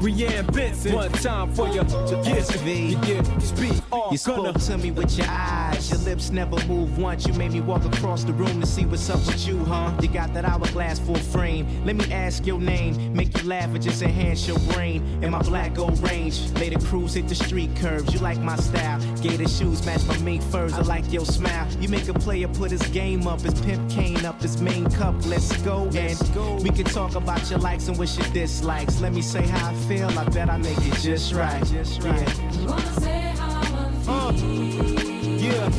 Rianne 0.00 0.50
Benson, 0.54 0.94
one 0.94 1.12
time 1.12 1.52
for 1.52 1.68
you 1.68 1.80
to 1.80 2.22
get, 2.24 2.64
yeah, 2.64 3.06
yeah. 3.06 3.38
Speak 3.38 3.74
all 3.92 4.08
You 4.10 4.16
spoke 4.16 4.58
to 4.58 4.78
me 4.78 4.90
with 4.90 5.18
your 5.18 5.26
eyes. 5.28 5.90
Your 5.90 5.98
lips 6.00 6.30
never 6.30 6.56
move 6.66 6.96
once. 6.96 7.26
You 7.26 7.34
made 7.34 7.52
me 7.52 7.60
walk 7.60 7.84
across 7.84 8.24
the 8.24 8.32
room 8.32 8.62
to 8.62 8.66
see 8.66 8.86
what's 8.86 9.10
up 9.10 9.18
with 9.26 9.46
you, 9.46 9.62
huh? 9.66 9.92
You 10.00 10.08
got 10.08 10.32
that 10.32 10.46
hourglass 10.46 10.98
full 11.00 11.16
frame. 11.16 11.84
Let 11.84 11.96
me 11.96 12.10
ask 12.10 12.46
your 12.46 12.58
name. 12.58 13.12
Make 13.14 13.36
you 13.42 13.46
laugh 13.46 13.74
or 13.74 13.78
just 13.78 14.00
enhance 14.00 14.48
your 14.48 14.58
brain. 14.72 15.02
In 15.22 15.32
my 15.32 15.42
black 15.42 15.74
gold 15.74 15.98
range. 16.02 16.50
Later 16.52 16.78
cruise 16.78 17.12
hit 17.12 17.28
the 17.28 17.34
street 17.34 17.76
curves. 17.76 18.12
You 18.14 18.20
like 18.20 18.38
my 18.38 18.56
style. 18.56 19.00
Gator 19.20 19.48
shoes 19.48 19.84
match 19.84 20.04
my 20.06 20.16
mink 20.18 20.42
furs. 20.42 20.72
I 20.72 20.80
like 20.80 21.12
your 21.12 21.26
smile. 21.26 21.68
You 21.78 21.88
make 21.88 22.08
a 22.08 22.14
player 22.14 22.48
put 22.48 22.70
his 22.70 22.82
game 22.88 23.26
up. 23.26 23.40
His 23.42 23.60
pimp 23.60 23.90
cane 23.90 24.24
up. 24.24 24.40
His 24.40 24.60
main 24.62 24.90
cup. 24.90 25.14
Let's 25.26 25.56
go. 25.62 25.90
And 25.94 26.62
we 26.62 26.70
can 26.70 26.86
talk 26.86 27.14
about 27.14 27.50
your 27.50 27.58
likes 27.58 27.88
and 27.88 27.98
what's 27.98 28.16
your 28.16 28.26
dislikes. 28.28 29.00
Let 29.00 29.12
me 29.12 29.22
say 29.22 29.46
how 29.46 29.70
I 29.70 29.74
feel. 29.86 30.08
I 30.18 30.24
bet 30.24 30.48
I 30.48 30.56
make 30.56 30.78
it 30.78 30.94
just 31.00 31.34
right. 31.34 31.62
Just 31.66 32.02
right. 32.02 32.28
Uh, 34.08 34.32
yeah. 35.38 35.70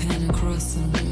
Pen 0.00 0.30
across 0.30 0.74
the 0.74 1.11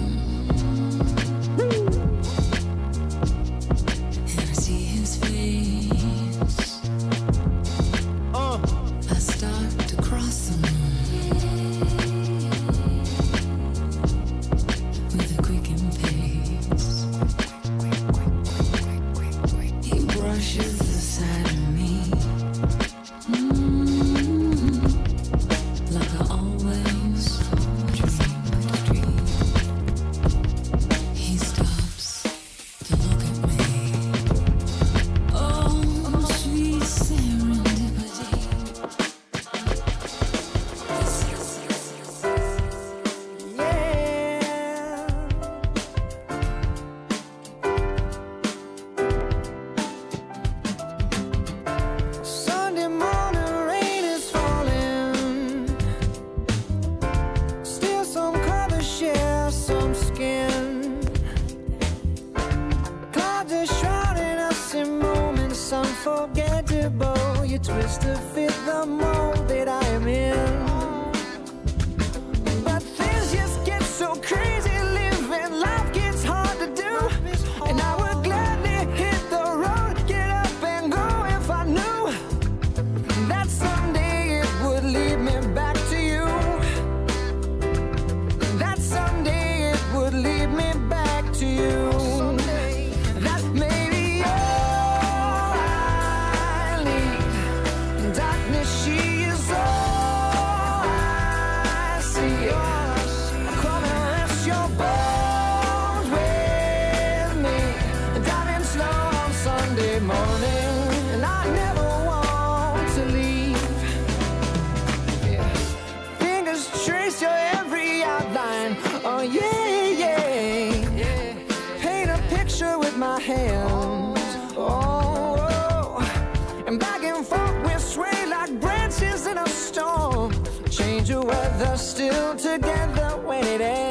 together 132.42 133.20
when 133.26 133.44
it 133.44 133.60
ends. 133.60 133.89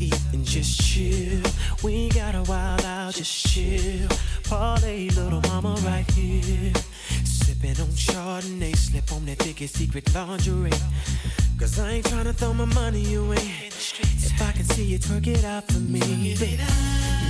Eat 0.00 0.20
and 0.32 0.44
just 0.44 0.80
chill? 0.80 1.42
We 1.82 2.08
got 2.08 2.34
a 2.34 2.42
wild 2.42 2.84
out, 2.84 3.14
just 3.14 3.46
chill. 3.46 4.08
Parlay, 4.44 5.10
little 5.10 5.40
mama 5.42 5.74
right 5.84 6.10
here. 6.12 6.72
Sipping 7.24 7.78
on 7.80 7.92
Chardonnay, 7.94 8.74
slip 8.76 9.12
on 9.12 9.26
that 9.26 9.38
thickest 9.38 9.76
secret 9.76 10.12
lingerie. 10.14 10.72
Cause 11.58 11.78
I 11.78 11.92
ain't 11.92 12.06
tryna 12.06 12.34
throw 12.34 12.54
my 12.54 12.64
money 12.64 13.14
away. 13.14 13.36
If 13.36 14.40
I 14.40 14.52
can 14.52 14.64
see 14.64 14.84
you 14.84 14.98
twerk 14.98 15.26
it 15.26 15.44
out 15.44 15.66
for 15.70 15.78
me, 15.78 16.00
baby. 16.00 16.58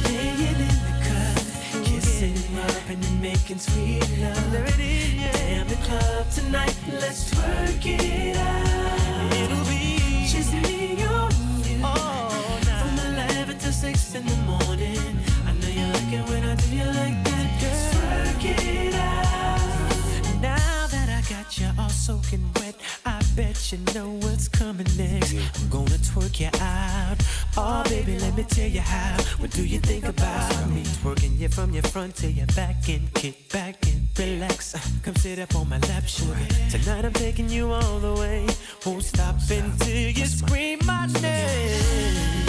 Laying 0.05 0.41
in 0.49 0.57
the 0.63 0.71
cut, 1.07 1.85
kissing 1.85 2.37
up 2.59 2.89
and 2.89 3.23
making 3.23 3.59
sweet 3.59 4.09
love. 4.21 4.77
Damn 4.77 5.67
the 5.67 5.75
club 5.77 6.31
tonight, 6.31 6.77
let's 6.93 7.35
twerk 7.35 7.85
it 7.85 8.37
out. 8.37 9.35
It'll 9.35 9.65
be 9.65 10.27
just 10.29 10.53
me 10.53 10.80
11 13.83 13.93
to 13.93 13.99
6 13.99 14.15
in 14.15 14.27
the 14.27 14.37
morning. 14.37 14.99
I 15.47 15.53
know 15.53 15.69
you 15.69 15.87
like 15.93 16.13
it 16.13 16.29
when 16.29 16.45
I 16.45 16.55
do 16.55 16.77
you 16.77 16.85
like 16.85 17.25
that, 17.25 17.61
girl. 17.61 17.93
Twerk 17.95 18.45
it 18.45 18.95
out. 18.95 20.43
Now 20.43 20.87
that 20.89 21.09
I 21.09 21.23
got 21.29 21.59
you 21.59 21.69
all 21.79 21.89
soaking 21.89 22.45
wet, 22.57 22.77
I 23.07 23.23
bet 23.37 23.73
you 23.73 23.79
know 23.95 24.11
what's 24.23 24.49
coming 24.49 24.87
next. 24.97 25.35
I'm 25.35 25.69
gonna 25.71 25.99
twerk 25.99 26.41
you 26.41 26.51
out. 26.61 27.17
Oh, 27.57 27.83
baby, 27.89 28.19
let 28.19 28.37
me 28.37 28.45
tell 28.45 28.69
you 28.69 28.81
how. 28.81 29.17
What 29.39 29.51
do 29.51 29.65
you 29.65 29.79
think 29.81 30.05
about 30.05 30.71
me? 30.71 30.83
Twerking 31.03 31.39
you 31.39 31.49
from 31.49 31.73
your 31.73 31.85
front 31.85 32.17
to 32.17 32.31
your 32.31 32.47
back 32.49 32.89
and 32.89 33.13
kick 33.15 33.51
back 33.53 33.87
and 33.87 34.09
relax. 34.19 34.75
Uh, 34.75 34.81
Come 35.03 35.17
sit 35.17 35.39
up 35.39 35.55
on 35.57 35.69
my 35.69 35.79
lap, 35.89 36.07
sugar. 36.07 36.37
Tonight 36.71 37.05
I'm 37.05 37.13
taking 37.13 37.49
you 37.49 37.71
all 37.73 37.99
the 37.99 38.15
way. 38.15 38.47
Won't 38.85 39.05
stop 39.05 39.37
until 39.51 40.11
you 40.11 40.27
scream 40.27 40.81
my 40.85 41.07
name. 41.07 42.40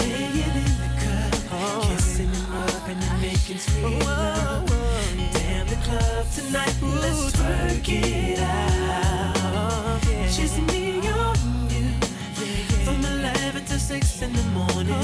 Then 3.52 3.58
making 3.58 3.58
sweet 3.58 4.04
love. 4.06 4.66
Damn 5.32 5.66
the 5.66 5.76
club 5.76 6.26
tonight, 6.34 6.74
let's 6.82 7.32
twerk 7.32 7.88
it 7.88 8.38
out. 8.38 10.00
Just 10.30 10.58
me 10.72 11.08
on 11.08 11.36
you, 11.70 11.84
from 12.84 13.04
11 13.04 13.64
to 13.66 13.78
6 13.78 14.22
in 14.22 14.32
the 14.32 14.42
morning. 14.42 14.92
I 14.92 14.96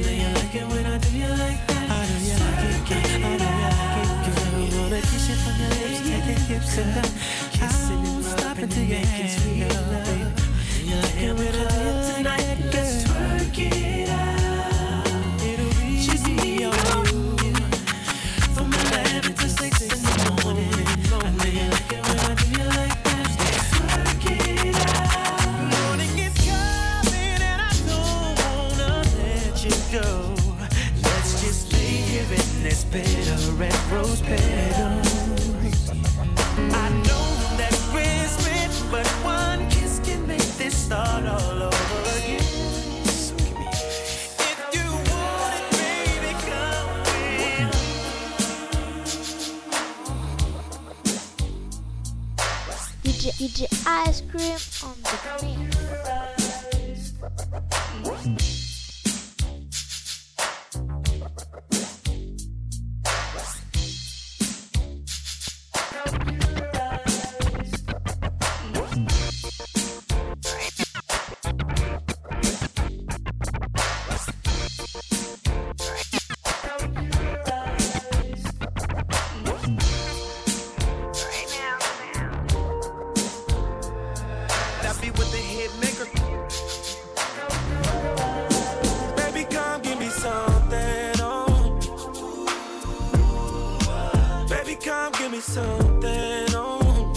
know 0.00 0.10
you 0.10 0.28
like 0.34 0.54
it 0.54 0.66
when 0.68 0.86
I 0.86 0.98
do 0.98 1.08
you 1.16 1.28
like 1.28 1.66
that. 1.66 1.90
I 1.90 2.06
know 2.06 2.18
you 2.28 2.36
like 2.42 2.64
it, 2.64 2.82
girl. 2.88 2.98
I 2.98 3.18
know 3.18 3.30
you 3.30 3.70
like 3.76 3.98
it, 4.02 4.10
girl. 4.26 4.82
Wanna 4.82 5.00
kiss 5.00 5.28
you 5.28 5.36
from 5.36 5.56
your 5.60 5.70
lips, 5.70 5.98
take 6.02 6.26
your 6.26 6.38
hips 6.46 6.78
and 6.78 6.90
down. 6.94 7.10
Kissing 7.52 8.06
and 8.06 8.24
stop 8.24 8.58
until 8.58 8.82
you 8.82 8.88
making 8.88 9.28
sweet 9.28 9.68
love. 9.68 10.34
You 10.84 10.96
like 10.96 11.20
it 11.22 11.32
when 11.36 11.54
I 11.54 11.58
do 11.70 11.88
it 11.88 12.02
tonight, 12.16 12.38
let's 12.38 12.45
of 32.98 33.60
red 33.60 33.74
rose 33.92 34.22
petals. 34.22 35.06
I 36.56 36.88
know 37.04 37.26
that 37.58 37.72
kiss 39.70 40.00
can 40.00 40.26
make 40.26 40.40
this 40.56 40.74
start 40.74 41.26
all 41.26 41.62
over 41.62 42.00
again. 42.18 42.42
DJ 53.02 53.66
Ice 53.86 54.22
Cream 54.22 54.56
be 85.06 85.12
with 85.18 85.30
the 85.30 85.38
hit 85.38 85.70
maker. 85.80 86.06
Baby, 89.16 89.44
come 89.54 89.82
give 89.82 89.98
me 89.98 90.08
something, 90.08 91.20
oh. 91.20 91.78
Baby, 94.48 94.76
come 94.76 95.12
give 95.12 95.30
me 95.30 95.40
something, 95.40 96.54
oh. 96.54 97.12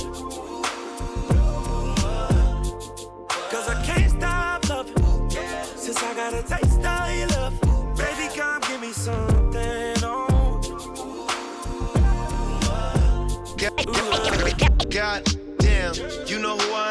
Cause 3.52 3.70
I 3.70 3.84
can't 3.86 4.12
stop 4.12 4.70
loving 4.70 5.30
since 5.76 6.04
I 6.04 6.14
got 6.14 6.34
a 6.34 6.44
taste 6.44 6.86
of 6.86 7.18
your 7.18 7.28
love. 7.28 7.54
Baby, 7.98 8.30
come 8.36 8.62
give 8.68 8.82
me 8.82 8.92
something, 8.92 10.04
oh. 10.04 10.62
Uh, 13.88 14.54
God 14.90 15.24
damn, 15.58 15.94
you 16.28 16.40
know 16.40 16.58
who 16.58 16.74
I. 16.74 16.89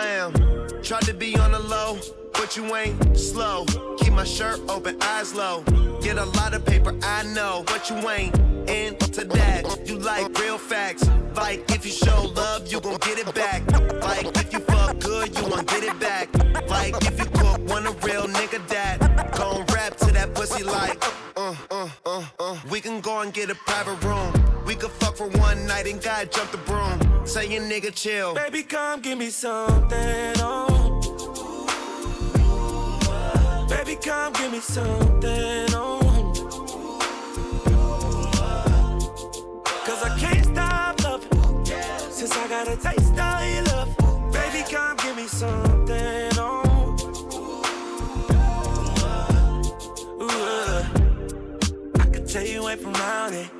Tried 0.89 1.03
to 1.03 1.13
be 1.13 1.37
on 1.37 1.53
the 1.53 1.59
low, 1.59 1.99
but 2.33 2.57
you 2.57 2.75
ain't 2.75 3.15
slow. 3.15 3.67
Keep 3.99 4.15
my 4.15 4.25
shirt 4.25 4.59
open, 4.71 4.97
eyes 5.03 5.35
low. 5.35 5.61
Get 6.01 6.17
a 6.17 6.25
lot 6.25 6.55
of 6.55 6.65
paper, 6.65 6.99
I 7.03 7.25
know, 7.25 7.63
but 7.67 7.91
you 7.91 7.97
ain't 8.09 8.35
into 8.71 9.25
that. 9.25 9.87
You 9.87 9.99
like 9.99 10.39
real 10.39 10.57
facts. 10.57 11.07
Like 11.35 11.71
if 11.73 11.85
you 11.85 11.93
show 11.93 12.23
love, 12.35 12.73
you 12.73 12.81
gon' 12.81 12.97
get 13.01 13.19
it 13.19 13.35
back. 13.35 13.71
Like 14.01 14.35
if 14.39 14.51
you 14.51 14.61
fuck 14.61 14.99
good, 14.99 15.37
you 15.37 15.51
gon' 15.51 15.67
get 15.67 15.85
it 15.85 16.01
back. 16.01 16.35
Like 16.71 16.95
if 17.05 17.19
you 17.19 17.27
cook, 17.27 17.61
want 17.69 17.87
a 17.87 17.91
real 18.07 18.27
nigga 18.27 18.67
that 18.69 19.37
gon' 19.37 19.67
rap 19.67 19.95
to 19.99 20.07
that 20.13 20.33
pussy 20.33 20.65
like. 20.65 21.05
Uh, 21.37 21.55
uh, 21.71 21.91
uh, 22.07 22.25
uh. 22.41 22.57
We 22.71 22.81
can 22.81 23.03
go 23.03 23.21
and 23.21 23.35
get 23.35 23.51
a 23.51 23.55
private 23.55 24.03
room. 24.03 24.33
We 24.65 24.75
could 24.75 24.93
fuck 24.93 25.19
for 25.19 25.29
one 25.29 25.67
night 25.67 25.87
and 25.87 26.03
God 26.03 26.33
jump 26.33 26.51
the 26.51 26.57
broom. 26.57 27.08
Say 27.29 27.47
your 27.53 27.63
nigga 27.63 27.95
chill. 27.95 28.33
Baby, 28.33 28.63
come 28.63 29.03
give 29.03 29.19
me 29.19 29.29
something, 29.29 30.33
oh. 30.39 30.77
Baby, 33.69 33.97
come 33.97 34.33
give 34.33 34.51
me 34.51 34.61
something, 34.61 35.67
oh. 35.75 36.01
Cause 39.85 40.03
I 40.03 40.19
can't 40.19 40.47
stop 40.47 41.05
loving 41.05 41.67
since 42.11 42.33
I 42.35 42.49
got 42.49 42.67
a 42.67 42.77
taste 42.79 43.19
of 43.19 43.45
your 43.53 43.63
love. 43.65 44.33
Baby, 44.33 44.65
come 44.71 44.97
give 44.97 45.15
me 45.15 45.27
something, 45.27 46.31
oh. 46.39 46.97
Ooh. 50.23 50.83
I 52.01 52.05
can 52.11 52.27
tell 52.27 52.47
you 52.47 52.67
ain't 52.71 52.81
from 52.81 52.95
round 52.95 53.35
it. 53.35 53.51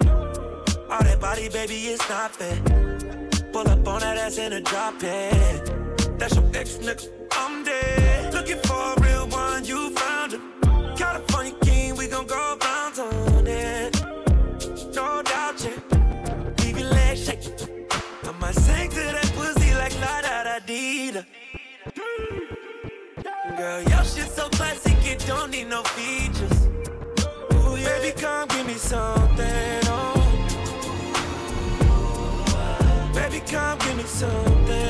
All 0.91 1.03
that 1.03 1.19
body, 1.21 1.51
baby, 1.51 1.75
it's 1.75 2.09
not 2.09 2.35
fair. 2.35 3.28
Pull 3.59 3.71
up 3.71 3.89
on 3.89 4.01
that 4.03 4.17
ass 4.17 4.39
in 4.39 4.53
a 4.53 4.61
drop 4.61 5.03
it. 5.03 6.17
That's 6.17 6.37
your 6.37 6.45
ex 6.55 6.77
nigga. 6.77 7.11
I'm 7.33 7.65
dead. 7.65 8.33
Looking 8.33 8.59
for 8.59 8.95
a 8.95 9.01
real 9.03 9.27
one, 9.27 9.65
you 9.65 9.91
found 9.97 10.35
him. 10.35 10.43
California 10.97 11.55
king, 11.63 11.97
we 11.97 12.07
gon' 12.07 12.29
go 12.29 12.57
bounce 12.61 13.01
on 13.01 13.49
it. 13.49 14.01
No 14.95 15.23
doubt, 15.25 15.57
yeah. 15.65 16.55
Leave 16.61 16.79
your 16.79 16.89
legs 16.89 17.25
shake. 17.27 17.43
I 18.23 18.33
might 18.41 18.55
sing 18.55 18.91
to 18.91 19.03
that 19.17 19.33
pussy 19.35 19.75
like 19.75 19.95
la 20.03 20.21
da 20.21 20.45
da 20.45 20.59
dee 20.65 21.11
da. 21.11 21.23
Girl, 23.57 23.83
your 23.83 24.05
shit 24.05 24.31
so 24.31 24.49
classic, 24.51 24.99
it 25.05 25.25
don't 25.27 25.51
need 25.51 25.69
no 25.69 25.83
features. 25.83 26.69
Ooh, 27.55 27.77
yeah. 27.77 27.99
Baby, 27.99 28.21
come 28.21 28.47
give 28.47 28.67
me 28.69 28.75
something, 28.75 29.81
oh. 29.87 30.18
Baby, 33.31 33.45
come 33.47 33.79
give 33.81 33.97
me 33.99 34.05
something, 34.05 34.88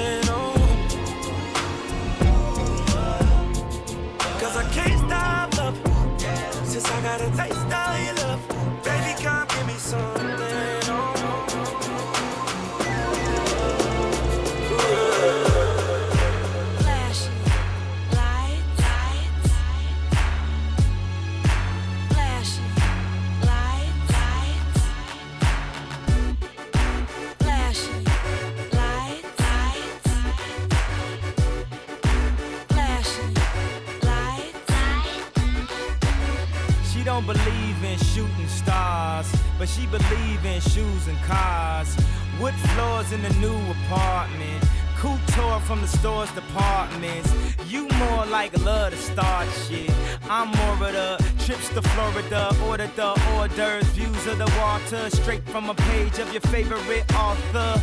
store's 45.99 46.31
departments. 46.33 47.33
You 47.67 47.89
more 47.89 48.25
like 48.27 48.57
love 48.65 48.93
to 48.93 48.97
start 48.97 49.49
shit. 49.67 49.91
I'm 50.31 50.49
more 50.49 50.89
of 50.89 50.93
the 50.93 51.45
trips 51.45 51.69
to 51.71 51.83
Florida, 51.83 52.55
order 52.69 52.89
the 52.95 53.09
hors 53.19 53.49
d'oeuvres, 53.49 53.87
views 53.89 54.27
of 54.27 54.39
the 54.39 54.51
water, 54.61 55.11
straight 55.11 55.45
from 55.49 55.69
a 55.71 55.75
page 55.75 56.19
of 56.19 56.33
your 56.33 56.43
favorite 56.43 57.05
author. 57.15 57.83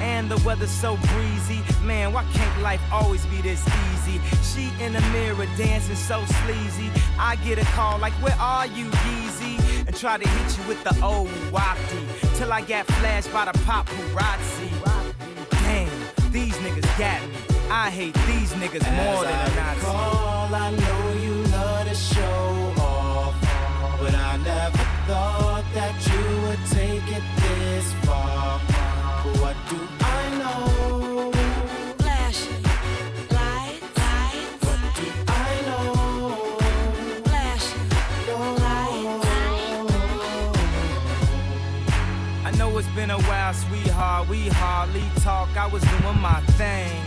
And 0.00 0.30
the 0.30 0.40
weather's 0.46 0.70
so 0.70 0.96
breezy. 1.12 1.60
Man, 1.84 2.12
why 2.12 2.24
can't 2.32 2.62
life 2.62 2.80
always 2.90 3.26
be 3.26 3.42
this 3.42 3.62
easy? 3.92 4.20
She 4.42 4.72
in 4.82 4.92
the 4.92 5.00
mirror 5.12 5.46
dancing 5.56 5.96
so 5.96 6.24
sleazy. 6.44 6.90
I 7.18 7.36
get 7.44 7.58
a 7.58 7.64
call 7.76 7.98
like, 7.98 8.12
Where 8.22 8.38
are 8.38 8.66
you, 8.66 8.86
Yeezy? 8.86 9.86
And 9.86 9.96
try 9.96 10.16
to 10.16 10.28
hit 10.28 10.58
you 10.58 10.68
with 10.68 10.82
the 10.84 10.94
old 11.04 11.28
wafty. 11.50 12.38
Till 12.38 12.52
I 12.52 12.62
got 12.62 12.86
flashed 12.86 13.32
by 13.32 13.44
the 13.46 13.58
paparazzi. 13.66 14.77
Niggas 16.78 16.98
got 16.98 17.22
me. 17.28 17.34
I 17.70 17.90
hate 17.90 18.14
these 18.28 18.52
niggas 18.52 18.86
more 18.94 19.24
than 19.24 19.32
a 19.32 19.42
As 19.42 19.52
I 19.52 19.56
Nazi. 19.56 19.80
recall, 19.80 20.54
I 20.54 20.70
know 20.70 21.22
you 21.24 21.34
love 21.50 21.88
to 21.88 21.94
show 21.94 22.72
off, 22.78 23.34
but 24.00 24.14
I 24.14 24.36
never 24.36 24.78
thought 25.08 25.64
that 25.74 25.94
you 26.06 26.42
would 26.42 26.64
take 26.70 27.16
it 27.16 27.37
sweetheart. 44.18 44.28
We 44.28 44.48
hardly 44.48 45.04
talk. 45.20 45.56
I 45.56 45.66
was 45.66 45.82
doing 45.82 46.20
my 46.20 46.40
thing. 46.56 47.02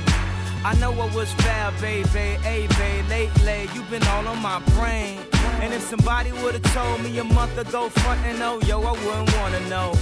I 0.64 0.76
know 0.80 0.91
what 0.91 1.14
was 1.16 1.32
fair, 1.34 1.72
baby. 1.82 2.38
Hey, 2.43 2.68
babe, 2.78 3.05
lately 3.09 3.70
you 3.74 3.82
been 3.89 4.03
all 4.07 4.28
on 4.28 4.41
my 4.41 4.59
brain. 4.78 5.20
And 5.62 5.74
if 5.74 5.82
somebody 5.82 6.32
would've 6.32 6.64
told 6.74 7.01
me 7.01 7.18
a 7.20 7.24
month 7.24 7.57
ago, 7.57 7.89
front 7.89 8.20
and 8.26 8.41
oh, 8.41 8.59
yo, 8.68 8.82
I 8.82 8.91
wouldn't 8.91 9.38
wanna 9.38 9.70
know. 9.70 9.93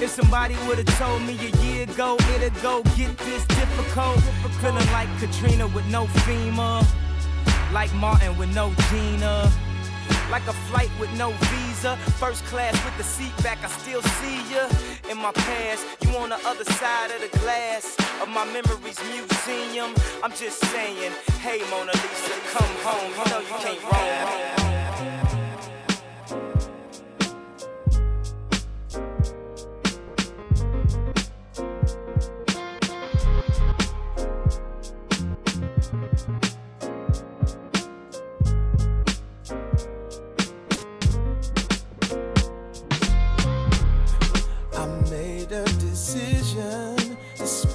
If 0.00 0.10
somebody 0.10 0.54
would've 0.68 0.86
told 0.96 1.22
me 1.22 1.34
a 1.34 1.56
year 1.64 1.82
ago, 1.82 2.16
it'd 2.36 2.54
go 2.62 2.82
get 2.96 3.16
this 3.18 3.44
difficult. 3.46 4.20
Feeling 4.60 4.86
like 4.92 5.08
Katrina 5.18 5.66
with 5.66 5.86
no 5.86 6.06
FEMA. 6.24 6.86
Like 7.72 7.92
Martin 7.94 8.36
with 8.38 8.54
no 8.54 8.72
Gina. 8.90 9.50
Like 10.30 10.46
a 10.46 10.52
flight 10.68 10.90
with 11.00 11.10
no 11.16 11.30
visa. 11.30 11.96
First 12.20 12.44
class 12.44 12.74
with 12.84 12.96
the 12.98 13.02
seat 13.02 13.34
back, 13.42 13.58
I 13.64 13.68
still 13.68 14.02
see 14.02 14.36
ya. 14.52 14.68
In 15.10 15.16
my 15.16 15.32
past, 15.32 15.86
you 16.02 16.10
on 16.18 16.28
the 16.28 16.40
other 16.46 16.64
side 16.64 17.10
of 17.10 17.20
the 17.20 17.38
glass 17.38 17.96
of 18.20 18.28
my 18.28 18.44
memories 18.44 19.00
museum. 19.08 19.94
I'm 20.22 20.32
just 20.32 20.60
saying, 20.66 21.12
hey 21.40 21.62
Mona 21.70 21.92
Lisa, 21.92 22.34
come 22.52 22.74
home. 22.84 23.10
You 23.18 23.30
know 23.32 23.40
you 23.40 23.56
can't 23.64 23.82
roam. 23.84 24.77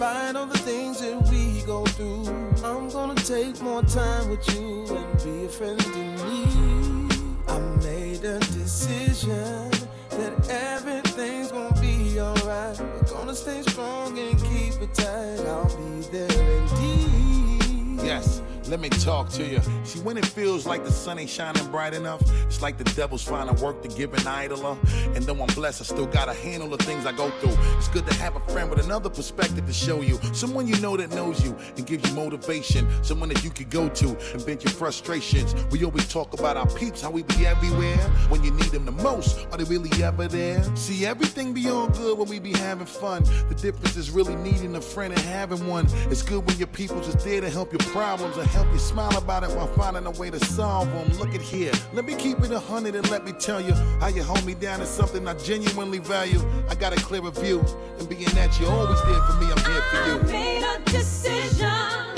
Despite 0.04 0.36
all 0.36 0.46
the 0.46 0.58
things 0.58 1.00
that 1.00 1.18
we 1.32 1.62
go 1.66 1.86
through. 1.86 2.28
I'm 2.62 2.90
gonna 2.90 3.16
take 3.16 3.62
more 3.62 3.84
time 3.84 4.30
with 4.30 4.44
you 4.54 4.86
and 4.98 5.24
be 5.24 5.46
a 5.46 5.48
friend 5.48 5.80
to 5.80 5.98
me. 6.26 7.08
I 7.48 7.60
made 7.82 8.26
a 8.26 8.38
decision 8.40 9.72
that 10.10 10.34
everything's 10.50 11.54
gonna 11.54 11.80
be 11.80 12.20
alright. 12.20 12.78
We're 12.82 13.14
gonna 13.14 13.34
stay 13.34 13.62
strong 13.62 14.20
and 14.20 14.38
keep 14.44 14.82
it 14.82 14.94
tight. 14.94 15.40
I'll 15.48 15.74
be 15.78 16.02
there 16.12 16.52
indeed. 16.60 18.02
Yes, 18.04 18.42
let 18.74 18.80
me 18.80 18.90
talk 18.90 19.30
to 19.30 19.46
you. 19.46 19.62
See, 19.84 20.00
when 20.00 20.18
it 20.18 20.26
feels 20.26 20.66
like 20.66 20.84
the 20.84 20.92
sun 20.92 21.20
ain't 21.20 21.30
shining 21.30 21.70
bright 21.70 21.94
enough, 21.94 22.24
it's 22.46 22.60
like 22.60 22.80
the 22.80 22.84
devil's 22.96 23.22
finding 23.22 23.56
work 23.58 23.84
to 23.84 23.88
give 23.88 24.16
an 24.16 24.26
idler. 24.26 24.76
And 25.14 25.24
though 25.26 25.40
I'm 25.44 25.54
blessed, 25.54 25.82
I 25.82 25.84
still 25.84 26.08
gotta 26.08 26.34
handle 26.34 26.70
the 26.70 26.84
things 26.84 27.06
I 27.06 27.12
go 27.12 27.30
through. 27.40 27.54
It's 27.78 27.88
good 27.90 28.08
to 28.08 28.14
have 28.16 28.36
a 28.36 28.40
friend 28.52 28.72
with 28.72 28.84
another 28.84 29.12
perspective 29.12 29.68
to 29.68 29.74
show 29.74 30.02
you. 30.02 30.18
Someone 30.34 30.68
you 30.68 30.76
know 30.82 30.98
that 30.98 31.12
knows 31.12 31.46
you 31.46 31.56
and 31.78 31.86
gives 31.86 32.10
you 32.10 32.16
motivation. 32.16 32.88
Someone 33.04 33.30
that 33.30 33.44
you 33.44 33.52
could 33.52 33.70
go 33.70 33.90
to 33.90 34.08
and 34.08 34.42
vent 34.42 34.64
your 34.64 34.74
frustrations. 34.74 35.54
We 35.70 35.86
always 35.86 36.08
talk 36.08 36.34
about 36.34 36.58
our 36.58 36.68
peeps, 36.72 37.00
how 37.00 37.12
we 37.12 37.22
be 37.22 37.46
everywhere. 37.46 37.98
When 38.30 38.44
you 38.44 38.50
need 38.50 38.72
them 38.72 38.86
the 38.86 38.92
most, 38.92 39.46
are 39.52 39.58
they 39.60 39.66
really 39.66 39.92
ever 40.04 40.28
there? 40.28 40.64
See, 40.76 41.06
everything 41.06 41.54
be 41.54 41.70
all 41.70 41.90
good 41.90 42.18
when 42.18 42.28
we 42.28 42.40
be 42.40 42.54
having 42.54 42.88
fun. 42.88 43.24
The 43.50 43.56
difference 43.56 43.98
is 43.98 44.10
really 44.10 44.36
needing 44.36 44.76
a 44.76 44.82
friend 44.82 45.14
and 45.14 45.22
having 45.22 45.68
one. 45.68 45.86
It's 46.10 46.24
good 46.24 46.44
when 46.48 46.58
your 46.58 46.70
people's 46.70 47.06
just 47.06 47.24
there 47.24 47.40
to 47.40 47.52
help 47.52 47.72
your 47.72 47.92
problems 47.92 48.36
and 48.38 48.48
help 48.48 48.63
you 48.72 48.80
smile 48.80 49.18
about 49.18 49.44
it 49.44 49.50
while 49.52 49.68
finding 49.68 50.06
a 50.06 50.12
way 50.12 50.30
to 50.30 50.40
solve 50.46 50.92
them. 50.92 51.18
Look 51.18 51.34
at 51.36 51.42
here. 51.42 51.72
Let 51.94 52.06
me 52.06 52.16
keep 52.16 52.40
it 52.40 52.52
a 52.52 52.60
hundred 52.60 52.96
and 52.96 53.10
let 53.10 53.26
me 53.26 53.32
tell 53.34 53.60
you 53.60 53.74
how 54.00 54.08
you 54.08 54.24
hold 54.24 54.46
me 54.46 54.54
down 54.54 54.82
is 54.82 54.90
something 54.90 55.28
I 55.28 55.34
genuinely 55.36 56.00
value. 56.00 56.40
I 56.70 56.76
got 56.76 56.94
a 56.94 56.98
clearer 56.98 57.32
view, 57.32 57.64
and 58.00 58.08
being 58.08 58.26
that 58.36 58.60
you're 58.60 58.72
always 58.72 59.02
there 59.04 59.22
for 59.22 59.34
me, 59.40 59.52
I'm 59.52 59.58
here 59.72 59.82
for 59.82 59.98
you. 60.08 60.20
I 60.20 60.32
made 60.32 60.64
a 60.64 60.80
decision, 60.92 62.13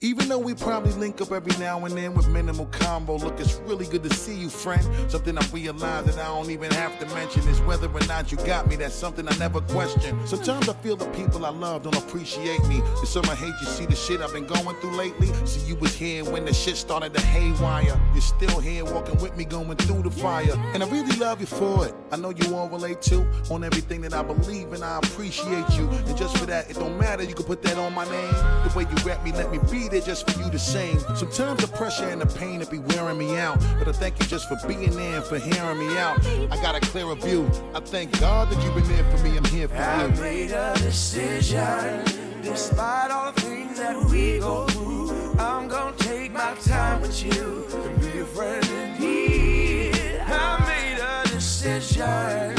Even 0.00 0.28
though 0.28 0.38
we 0.38 0.52
probably 0.54 0.92
link 0.92 1.20
up 1.22 1.32
every 1.32 1.56
now 1.58 1.82
and 1.84 1.96
then 1.96 2.12
with 2.14 2.28
minimal 2.28 2.66
combo, 2.66 3.16
look, 3.16 3.40
it's 3.40 3.54
really 3.60 3.86
good 3.86 4.02
to 4.02 4.12
see 4.12 4.34
you, 4.34 4.50
friend. 4.50 4.84
Something 5.10 5.38
I 5.38 5.46
realize 5.46 6.04
that 6.04 6.18
I 6.18 6.26
don't 6.26 6.50
even 6.50 6.70
have 6.72 6.98
to 6.98 7.06
mention 7.14 7.48
is 7.48 7.58
whether 7.62 7.88
or 7.88 8.06
not 8.06 8.30
you 8.30 8.36
got 8.38 8.66
me. 8.66 8.76
That's 8.76 8.94
something 8.94 9.26
I 9.26 9.34
never 9.38 9.62
question. 9.62 10.18
Sometimes 10.26 10.68
I 10.68 10.74
feel 10.74 10.96
the 10.96 11.06
people 11.12 11.46
I 11.46 11.50
love 11.50 11.84
don't 11.84 11.96
appreciate 11.96 12.62
me. 12.66 12.80
And 12.80 13.08
some 13.08 13.24
I 13.30 13.34
hate 13.34 13.54
you 13.62 13.66
see 13.66 13.86
the 13.86 13.96
shit 13.96 14.20
I've 14.20 14.32
been 14.32 14.46
going 14.46 14.76
through 14.80 14.94
lately. 14.94 15.28
See, 15.46 15.66
you 15.66 15.76
was 15.76 15.94
here 15.94 16.24
when 16.24 16.44
the 16.44 16.52
shit 16.52 16.76
started 16.76 17.14
to 17.14 17.22
haywire. 17.22 17.98
You're 18.12 18.20
still 18.20 18.60
here 18.60 18.84
walking 18.84 19.18
with 19.22 19.36
me 19.38 19.44
going 19.46 19.76
through 19.78 20.02
the 20.02 20.10
fire. 20.10 20.52
And 20.74 20.82
I 20.82 20.90
really 20.90 21.16
love 21.16 21.40
you 21.40 21.46
for 21.46 21.86
it. 21.86 21.94
I 22.12 22.16
know 22.16 22.30
you 22.30 22.54
all 22.54 22.68
relate 22.68 23.00
to 23.02 23.26
on 23.50 23.64
everything 23.64 24.02
that 24.02 24.12
I 24.12 24.22
believe 24.22 24.72
and 24.74 24.84
I 24.84 24.98
appreciate 24.98 25.70
you. 25.78 25.88
And 25.88 26.16
just 26.16 26.36
for 26.36 26.46
that, 26.46 26.68
it 26.68 26.74
don't 26.74 26.98
matter. 26.98 27.22
You 27.22 27.34
can 27.34 27.46
put 27.46 27.62
that 27.62 27.78
on 27.78 27.94
my 27.94 28.04
name. 28.04 28.34
The 28.64 28.72
way 28.76 28.82
you 28.82 28.96
rap 29.04 29.24
me, 29.24 29.32
let 29.32 29.50
me 29.50 29.58
be 29.70 29.83
there 29.88 30.00
just 30.00 30.30
for 30.30 30.42
you 30.42 30.50
to 30.50 30.58
sing. 30.58 30.98
Sometimes 31.14 31.60
the 31.60 31.68
pressure 31.68 32.08
and 32.08 32.20
the 32.20 32.26
pain 32.26 32.60
it 32.60 32.70
be 32.70 32.78
wearing 32.78 33.18
me 33.18 33.36
out. 33.36 33.58
But 33.78 33.88
I 33.88 33.92
thank 33.92 34.18
you 34.20 34.26
just 34.26 34.48
for 34.48 34.56
being 34.66 34.94
there 34.96 35.16
and 35.16 35.24
for 35.24 35.38
hearing 35.38 35.78
me 35.78 35.96
out. 35.98 36.24
I 36.50 36.56
got 36.62 36.74
a 36.74 36.80
clearer 36.80 37.14
view. 37.14 37.50
I 37.74 37.80
thank 37.80 38.18
God 38.20 38.50
that 38.50 38.62
you've 38.62 38.74
been 38.74 38.88
there 38.88 39.04
for 39.10 39.22
me. 39.24 39.36
I'm 39.36 39.44
here 39.44 39.68
for 39.68 39.76
I 39.76 40.06
you. 40.06 40.20
made 40.20 40.50
a 40.50 40.74
decision, 40.78 42.04
despite 42.42 43.10
all 43.10 43.32
the 43.32 43.40
things 43.40 43.78
that 43.78 43.96
we 44.10 44.38
go 44.38 44.66
through. 44.68 45.34
I'm 45.38 45.68
gonna 45.68 45.96
take 45.96 46.32
my 46.32 46.54
time 46.62 47.00
with 47.02 47.22
you 47.24 47.66
and 47.74 48.00
be 48.00 48.20
a 48.20 48.24
friend 48.24 48.64
indeed. 48.66 50.20
I 50.26 50.64
made 50.66 51.00
a 51.00 51.28
decision, 51.28 52.54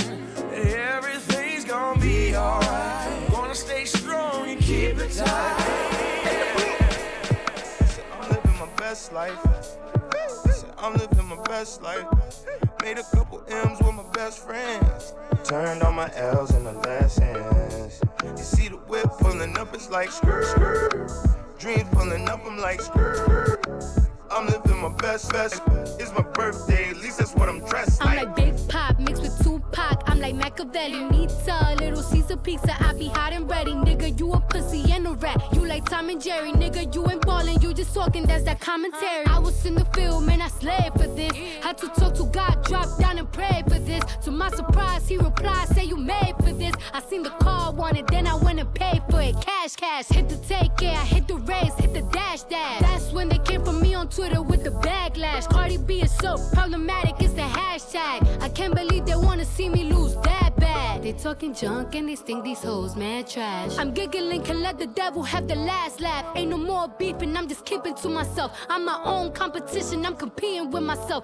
everything's 0.54 1.66
gonna 1.66 2.00
be 2.00 2.36
alright. 2.36 3.32
Gonna 3.32 3.56
stay 3.56 3.86
strong 3.86 4.50
and 4.50 4.60
keep 4.60 4.98
it 4.98 5.12
tight. 5.14 5.75
Best 9.06 9.14
life. 9.14 9.78
Said 10.56 10.72
I'm 10.78 10.94
living 10.94 11.28
my 11.28 11.42
best 11.44 11.82
life. 11.82 12.06
Made 12.82 12.98
a 12.98 13.04
couple 13.04 13.44
M's 13.48 13.80
with 13.80 13.94
my 13.94 14.04
best 14.14 14.40
friends. 14.40 15.14
Turned 15.44 15.84
all 15.84 15.92
my 15.92 16.12
L's 16.16 16.52
into 16.56 16.72
lessons. 16.72 18.02
You 18.24 18.38
see 18.38 18.70
the 18.70 18.78
whip 18.78 19.10
pulling 19.20 19.58
up, 19.58 19.74
it's 19.74 19.90
like 19.90 20.12
skirt, 20.12 20.46
skirt. 20.46 21.12
Dreams 21.60 21.88
pulling 21.92 22.28
up, 22.30 22.42
I'm 22.46 22.58
like 22.58 22.82
skirt. 22.82 23.60
I'm 24.32 24.48
living 24.48 24.82
my 24.82 24.94
best, 24.98 25.32
best. 25.32 25.62
It's 26.00 26.12
my 26.14 26.24
birthday, 26.34 26.90
at 26.90 26.98
least 26.98 27.20
that's 27.20 27.36
what 27.36 27.48
I'm 27.48 27.60
dressed 27.66 28.04
I'm 28.04 28.16
like. 28.16 28.28
like 28.28 28.36
Big 28.36 28.68
Pop 28.70 28.95
I'm 29.74 30.20
like 30.20 30.36
Machiavelli, 30.36 31.04
Nita, 31.06 31.76
Little 31.80 32.02
Caesar 32.02 32.38
pizza. 32.38 32.76
I 32.80 32.94
be 32.94 33.08
hot 33.08 33.34
and 33.34 33.50
ready, 33.50 33.74
nigga. 33.74 34.18
You 34.20 34.34
a 34.34 34.40
pussy 34.40 34.92
and 34.92 35.08
a 35.08 35.14
rat. 35.14 35.42
You 35.54 35.66
like 35.66 35.90
Tom 35.90 36.10
and 36.10 36.22
Jerry. 36.22 36.52
Nigga, 36.52 36.94
you 36.94 37.06
ain't 37.10 37.26
ballin', 37.26 37.62
you 37.62 37.74
just 37.74 37.94
talking, 37.94 38.26
that's 38.26 38.44
that 38.44 38.60
commentary. 38.60 39.26
I 39.26 39.40
was 39.40 39.66
in 39.66 39.76
the 39.76 39.86
field, 39.86 40.24
man, 40.26 40.42
I 40.42 40.48
slaved 40.48 40.94
for 40.94 41.08
this. 41.08 41.32
Had 41.62 41.78
to 41.80 41.88
talk 41.90 42.14
to 42.16 42.26
God, 42.26 42.64
drop 42.66 42.98
down 43.00 43.18
and 43.18 43.32
pray 43.32 43.64
for 43.68 43.80
this. 43.80 44.04
To 44.24 44.32
my 44.32 44.50
surprise, 44.50 45.08
he 45.08 45.18
replied, 45.18 45.68
say 45.70 45.84
you 45.84 45.98
made 45.98 46.36
for 46.38 46.54
this. 46.54 46.74
I 46.94 47.02
seen 47.02 47.24
the 47.24 47.32
car, 47.32 47.74
wanted, 47.74 48.08
then 48.08 48.28
I 48.28 48.36
went 48.36 48.60
and 48.60 48.74
paid 48.74 49.02
for 49.10 49.22
it. 49.22 49.36
Cash, 49.42 49.76
cash, 49.76 50.08
hit 50.08 50.30
the 50.30 50.38
take 50.38 50.82
it, 50.82 50.96
I 50.96 51.06
hit 51.06 51.28
the 51.28 51.36
race, 51.36 51.74
hit 51.78 51.94
the 51.94 52.02
dash, 52.14 52.44
dash. 52.44 52.82
That's 52.82 53.12
when 53.12 53.30
they 53.30 53.40
came 53.40 53.64
for 53.66 53.74
me 53.74 53.94
on 53.96 54.08
Twitter 54.10 54.42
with 54.42 54.55
the 54.66 54.72
backlash. 54.72 55.48
Cardi 55.48 55.78
B 55.78 56.02
is 56.02 56.12
so 56.18 56.38
problematic, 56.52 57.16
it's 57.20 57.34
the 57.34 57.44
hashtag. 57.44 58.20
I 58.42 58.50
can't 58.50 58.74
believe 58.74 59.06
they 59.06 59.16
wanna 59.16 59.46
see 59.46 59.70
me 59.70 59.84
lose 59.84 60.16
that 60.24 60.54
bad. 60.58 61.04
They 61.04 61.14
talking 61.14 61.54
junk 61.54 61.94
and 61.94 62.10
they 62.10 62.16
think 62.16 62.44
these 62.44 62.64
hoes 62.64 62.96
mad 62.96 63.28
trash. 63.28 63.78
I'm 63.78 63.92
giggling, 63.94 64.42
can 64.44 64.64
let 64.64 64.80
the 64.80 64.88
devil 64.88 65.22
have 65.22 65.48
the 65.48 65.56
last 65.56 66.02
laugh. 66.02 66.26
Ain't 66.36 66.50
no 66.50 66.58
more 66.58 66.88
beefing, 66.98 67.38
I'm 67.38 67.48
just 67.48 67.64
keeping 67.64 67.94
to 67.94 68.10
myself. 68.10 68.52
I'm 68.68 68.86
my 68.86 69.00
own 69.06 69.34
competition, 69.34 70.04
I'm 70.04 70.16
competing 70.16 70.72
with 70.72 70.84
myself. 70.84 71.24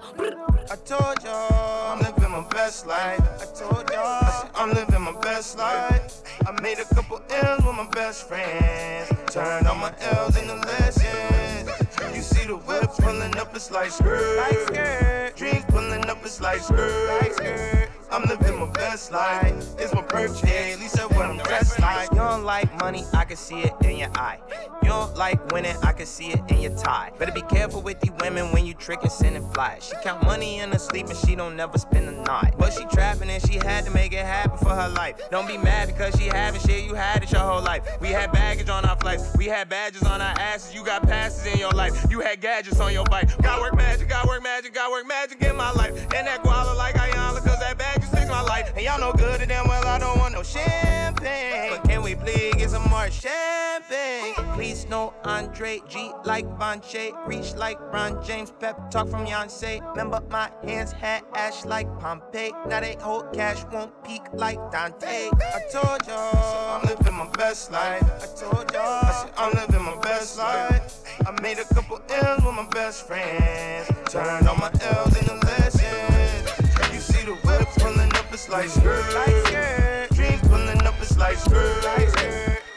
I 0.70 0.76
told 0.76 1.16
y'all 1.24 1.92
I'm 1.92 1.98
living 1.98 2.30
my 2.30 2.46
best 2.48 2.86
life. 2.86 3.20
I 3.42 3.46
told 3.60 3.90
y'all 3.90 4.22
I 4.30 4.48
I'm 4.54 4.70
living 4.70 5.02
my 5.02 5.18
best 5.20 5.58
life. 5.58 6.22
I 6.46 6.52
made 6.62 6.78
a 6.78 6.84
couple 6.94 7.20
M's 7.28 7.64
with 7.64 7.74
my 7.74 7.88
best 7.90 8.28
friends. 8.28 9.10
Turned 9.34 9.66
all 9.66 9.74
my 9.74 9.92
L's 10.00 10.36
into 10.36 10.54
lessons. 10.54 11.41
You 12.14 12.20
see 12.20 12.46
the 12.46 12.56
whip 12.56 12.90
pulling 12.98 13.36
up, 13.38 13.54
it's 13.56 13.70
like 13.70 13.90
skirt. 13.90 15.34
Dreams 15.36 15.64
pulling 15.68 16.04
up, 16.10 16.18
it's 16.24 16.40
like 16.40 16.60
skirt. 16.60 17.91
I'm 18.12 18.24
living 18.24 18.60
my 18.60 18.70
best 18.72 19.10
life. 19.10 19.54
It's 19.78 19.94
my 19.94 20.02
birthday, 20.02 20.72
at 20.72 20.80
least 20.80 20.96
that's 20.96 21.08
what 21.14 21.24
I'm 21.24 21.38
dressed 21.38 21.80
like. 21.80 22.10
You 22.10 22.18
don't 22.18 22.44
like 22.44 22.70
money, 22.78 23.06
I 23.14 23.24
can 23.24 23.38
see 23.38 23.60
it 23.60 23.72
in 23.82 23.96
your 23.96 24.10
eye. 24.14 24.38
You 24.82 24.90
don't 24.90 25.16
like 25.16 25.50
winning, 25.50 25.74
I 25.82 25.92
can 25.92 26.04
see 26.04 26.26
it 26.26 26.40
in 26.50 26.60
your 26.60 26.76
tie. 26.76 27.10
Better 27.18 27.32
be 27.32 27.40
careful 27.40 27.80
with 27.80 28.00
these 28.00 28.12
women 28.20 28.52
when 28.52 28.66
you 28.66 28.74
trickin', 28.74 29.10
sending 29.10 29.50
flies. 29.52 29.88
She 29.88 29.96
count 30.02 30.24
money 30.24 30.58
in 30.58 30.72
her 30.72 30.78
sleep 30.78 31.06
and 31.06 31.16
she 31.16 31.34
don't 31.34 31.56
never 31.56 31.78
spend 31.78 32.06
the 32.06 32.12
night. 32.12 32.52
But 32.58 32.74
she 32.74 32.84
trapping 32.92 33.30
and 33.30 33.42
she 33.50 33.54
had 33.54 33.86
to 33.86 33.90
make 33.90 34.12
it 34.12 34.26
happen 34.26 34.58
for 34.58 34.74
her 34.74 34.90
life. 34.90 35.16
Don't 35.30 35.48
be 35.48 35.56
mad 35.56 35.88
because 35.88 36.14
she 36.20 36.26
having 36.26 36.60
shit, 36.60 36.84
you 36.84 36.92
had 36.92 37.22
it 37.22 37.32
your 37.32 37.40
whole 37.40 37.62
life. 37.62 37.82
We 38.02 38.08
had 38.08 38.30
baggage 38.30 38.68
on 38.68 38.84
our 38.84 38.96
flights, 38.96 39.34
we 39.38 39.46
had 39.46 39.70
badges 39.70 40.02
on 40.02 40.20
our 40.20 40.38
asses. 40.38 40.74
You 40.74 40.84
got 40.84 41.02
passes 41.04 41.46
in 41.46 41.58
your 41.58 41.72
life, 41.72 42.04
you 42.10 42.20
had 42.20 42.42
gadgets 42.42 42.78
on 42.78 42.92
your 42.92 43.06
bike. 43.06 43.30
Got 43.40 43.62
work 43.62 43.74
magic, 43.74 44.10
got 44.10 44.28
work 44.28 44.42
magic, 44.42 44.74
got 44.74 44.90
work 44.90 45.06
magic 45.06 45.40
in 45.40 45.56
my 45.56 45.72
life. 45.72 45.92
And 46.14 46.26
that 46.26 46.42
guala 46.42 46.76
like 46.76 46.96
Ayala, 46.96 47.40
cause 47.40 47.58
that 47.60 47.78
bag 47.78 48.01
my 48.32 48.40
life. 48.40 48.72
And 48.74 48.84
y'all 48.84 48.98
know 48.98 49.12
good 49.12 49.40
and 49.40 49.48
damn 49.48 49.68
well 49.68 49.86
I 49.86 49.98
don't 49.98 50.18
want 50.18 50.32
no 50.32 50.42
champagne. 50.42 51.70
But 51.70 51.84
can 51.88 52.02
we 52.02 52.14
please 52.14 52.54
get 52.54 52.70
some 52.70 52.88
more 52.88 53.10
champagne? 53.10 54.34
Please 54.54 54.88
no 54.88 55.12
Andre 55.24 55.80
G 55.88 56.10
like 56.24 56.46
Vonche, 56.58 57.12
reach 57.26 57.54
like 57.54 57.78
Ron 57.92 58.24
James, 58.24 58.50
pep 58.58 58.90
talk 58.90 59.08
from 59.08 59.26
Yonsei. 59.26 59.86
Remember 59.90 60.20
my 60.30 60.50
hands 60.64 60.92
had 60.92 61.22
ash 61.34 61.64
like 61.66 61.86
Pompeii. 61.98 62.52
Now 62.66 62.80
they 62.80 62.96
hold 63.00 63.32
cash, 63.34 63.64
won't 63.70 63.92
peak 64.02 64.22
like 64.32 64.58
Dante. 64.72 65.28
I 65.28 65.60
told 65.70 66.06
y'all 66.08 66.80
I'm 66.80 66.88
living 66.88 67.14
my 67.14 67.28
best 67.36 67.70
life. 67.70 68.02
I 68.02 68.26
told 68.40 68.72
y'all 68.72 69.04
I 69.04 69.24
said, 69.24 69.32
I'm 69.36 69.52
living 69.52 69.84
my 69.84 69.98
best 70.00 70.38
life. 70.38 71.04
I 71.26 71.40
made 71.42 71.58
a 71.58 71.64
couple 71.74 72.00
L's 72.08 72.42
with 72.42 72.54
my 72.54 72.66
best 72.68 73.06
friends. 73.06 73.88
Turned 74.10 74.48
all 74.48 74.56
my 74.56 74.70
L's 74.80 75.16
into 75.18 75.34
lessons. 75.46 76.61
It's 78.42 78.50
like 78.50 78.68
skirt. 78.68 80.08
Dreams 80.12 80.40
pulling 80.48 80.82
up, 80.86 80.94
it's 81.00 81.16
like 81.16 81.36
skirt. 81.36 81.84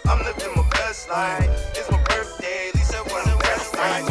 I'm 0.06 0.24
living 0.24 0.52
my 0.56 0.70
best 0.70 1.10
life. 1.10 1.50
It's 1.74 1.90
my 1.90 1.98
birthday, 2.04 2.70
at 2.70 2.76
least 2.76 2.94
I 2.94 3.02
want 3.02 3.42
best 3.42 3.74
life. 3.74 4.06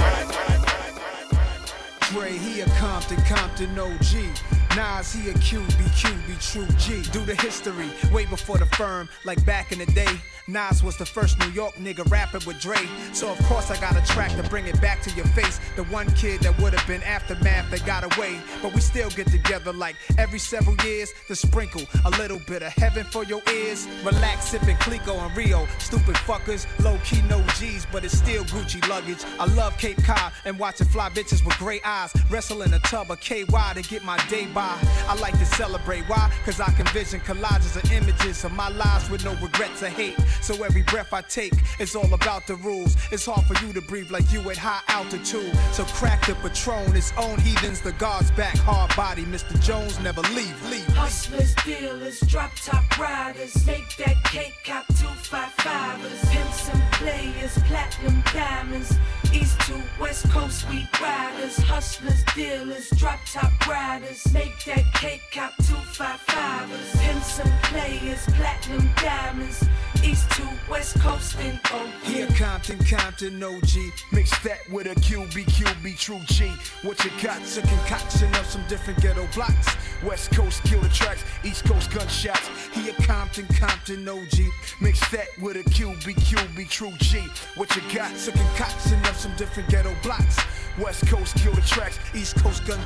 Dre, 2.10 2.32
he 2.32 2.60
a 2.60 2.66
Compton, 2.78 3.22
Compton 3.22 3.78
OG. 3.78 4.63
Nas, 4.76 5.12
he 5.12 5.30
a 5.30 5.34
QB, 5.34 5.68
QB, 5.68 6.52
true 6.52 6.66
G. 6.78 7.08
Do 7.12 7.24
the 7.24 7.34
history, 7.36 7.88
way 8.12 8.26
before 8.26 8.58
the 8.58 8.66
firm, 8.66 9.08
like 9.24 9.44
back 9.46 9.70
in 9.70 9.78
the 9.78 9.86
day. 9.86 10.18
Nas 10.46 10.82
was 10.82 10.96
the 10.96 11.06
first 11.06 11.38
New 11.38 11.50
York 11.50 11.74
nigga 11.76 12.08
rapping 12.10 12.42
with 12.46 12.60
Dre. 12.60 12.76
So 13.12 13.30
of 13.30 13.38
course 13.44 13.70
I 13.70 13.80
got 13.80 13.96
a 13.96 14.04
track 14.12 14.30
to 14.36 14.42
bring 14.50 14.66
it 14.66 14.78
back 14.80 15.00
to 15.02 15.10
your 15.14 15.26
face. 15.26 15.58
The 15.76 15.84
one 15.84 16.10
kid 16.12 16.40
that 16.40 16.58
would 16.60 16.74
have 16.74 16.86
been 16.86 17.02
aftermath 17.02 17.70
that 17.70 17.86
got 17.86 18.04
away. 18.16 18.38
But 18.60 18.74
we 18.74 18.80
still 18.80 19.08
get 19.10 19.28
together 19.28 19.72
like 19.72 19.96
every 20.18 20.38
several 20.38 20.76
years 20.84 21.14
to 21.28 21.36
sprinkle 21.36 21.82
a 22.04 22.10
little 22.10 22.40
bit 22.40 22.62
of 22.62 22.72
heaven 22.72 23.04
for 23.04 23.24
your 23.24 23.40
ears. 23.50 23.88
Relax, 24.04 24.48
sipping 24.48 24.76
Clicquot 24.78 25.16
and 25.16 25.36
Rio. 25.36 25.66
Stupid 25.78 26.16
fuckers, 26.16 26.66
low 26.82 26.98
key 27.04 27.22
no 27.22 27.42
G's, 27.58 27.86
but 27.90 28.04
it's 28.04 28.18
still 28.18 28.44
Gucci 28.44 28.86
luggage. 28.88 29.24
I 29.38 29.46
love 29.54 29.78
Cape 29.78 30.02
Cod 30.04 30.32
and 30.44 30.58
watching 30.58 30.88
fly 30.88 31.08
bitches 31.10 31.44
with 31.46 31.56
gray 31.58 31.80
eyes. 31.84 32.12
Wrestle 32.28 32.62
in 32.62 32.74
a 32.74 32.80
tub 32.80 33.10
of 33.10 33.20
KY 33.20 33.44
to 33.46 33.82
get 33.82 34.04
my 34.04 34.18
day 34.28 34.46
by. 34.46 34.63
I 35.08 35.16
like 35.20 35.38
to 35.38 35.44
celebrate. 35.44 36.04
Why? 36.08 36.30
Cause 36.44 36.60
I 36.60 36.70
can 36.72 36.86
vision 36.86 37.20
collages 37.20 37.76
of 37.76 37.90
images 37.92 38.44
of 38.44 38.52
my 38.52 38.68
lives 38.68 39.10
with 39.10 39.24
no 39.24 39.34
regrets 39.34 39.82
or 39.82 39.88
hate. 39.88 40.16
So 40.40 40.62
every 40.62 40.82
breath 40.82 41.12
I 41.12 41.22
take 41.22 41.54
is 41.78 41.94
all 41.94 42.12
about 42.14 42.46
the 42.46 42.56
rules. 42.56 42.96
It's 43.12 43.26
hard 43.26 43.46
for 43.46 43.64
you 43.64 43.72
to 43.72 43.80
breathe 43.80 44.10
like 44.10 44.32
you 44.32 44.40
at 44.50 44.56
high 44.56 44.82
altitude. 44.88 45.52
So 45.72 45.84
crack 45.84 46.26
the 46.26 46.34
patron, 46.36 46.96
its 46.96 47.12
own 47.16 47.38
heathens, 47.40 47.80
the 47.80 47.92
guards 47.92 48.30
back, 48.32 48.56
hard 48.58 48.94
body. 48.96 49.24
Mr. 49.24 49.60
Jones 49.62 49.98
never 50.00 50.22
leave, 50.34 50.70
leave. 50.70 50.86
Hustlers, 50.96 51.54
dealers, 51.64 52.20
drop 52.20 52.52
top 52.56 52.98
riders, 52.98 53.66
make 53.66 53.96
that 53.96 54.16
cake 54.24 54.54
cop 54.64 54.86
two 54.88 55.06
five 55.24 55.52
fivers, 55.52 56.24
pimps 56.30 56.68
and 56.68 56.82
players, 56.92 57.58
platinum 57.64 58.22
diamonds, 58.32 58.98
east 59.32 59.58
to 59.62 59.80
west 60.00 60.28
coast 60.30 60.68
we 60.68 60.86
riders, 61.00 61.56
hustlers, 61.58 62.22
dealers, 62.34 62.90
drop 62.90 63.18
top 63.26 63.52
riders, 63.66 64.32
make 64.32 64.53
that 64.66 64.84
cake 64.94 65.22
cop 65.32 65.54
two 65.58 65.74
five 65.74 66.20
fivers, 66.20 66.96
pimps 66.96 67.38
and 67.40 67.62
players, 67.64 68.24
platinum 68.34 68.88
diamonds, 68.96 69.64
east 70.02 70.30
to 70.32 70.48
west 70.68 70.98
coast 71.00 71.36
and 71.40 71.60
oh 71.72 71.90
Here 72.02 72.26
Compton, 72.38 72.78
Compton 72.84 73.42
OG. 73.42 73.92
Mix 74.12 74.38
that 74.42 74.58
with 74.70 74.86
a 74.86 74.94
QB, 75.00 75.44
QB, 75.44 75.98
true 75.98 76.20
G. 76.26 76.52
What 76.82 77.04
you 77.04 77.10
got's 77.22 77.58
a 77.58 77.62
concoction 77.62 78.34
of 78.34 78.46
some 78.46 78.64
different 78.68 79.00
ghetto 79.00 79.26
blocks. 79.34 79.76
West 80.02 80.32
Coast 80.32 80.62
killer 80.64 80.88
tracks, 80.88 81.24
East 81.44 81.64
Coast 81.64 81.90
gunshots. 81.90 82.48
Here 82.72 82.94
Compton, 83.06 83.46
Compton 83.58 84.08
OG. 84.08 84.38
Mix 84.80 85.00
that 85.10 85.28
with 85.40 85.56
a 85.56 85.64
QB, 85.70 86.14
QB, 86.14 86.68
true 86.68 86.92
G. 86.98 87.24
What 87.56 87.74
you 87.76 87.82
got's 87.94 88.28
a 88.28 88.32
concoction 88.32 88.98
of 89.06 89.16
some 89.16 89.34
different 89.36 89.68
ghetto 89.68 89.94
blocks. 90.02 90.38
West 90.78 91.06
Coast 91.06 91.36
killer 91.36 91.60
tracks, 91.62 91.98
East 92.14 92.36
Coast 92.36 92.66
gun. 92.66 92.80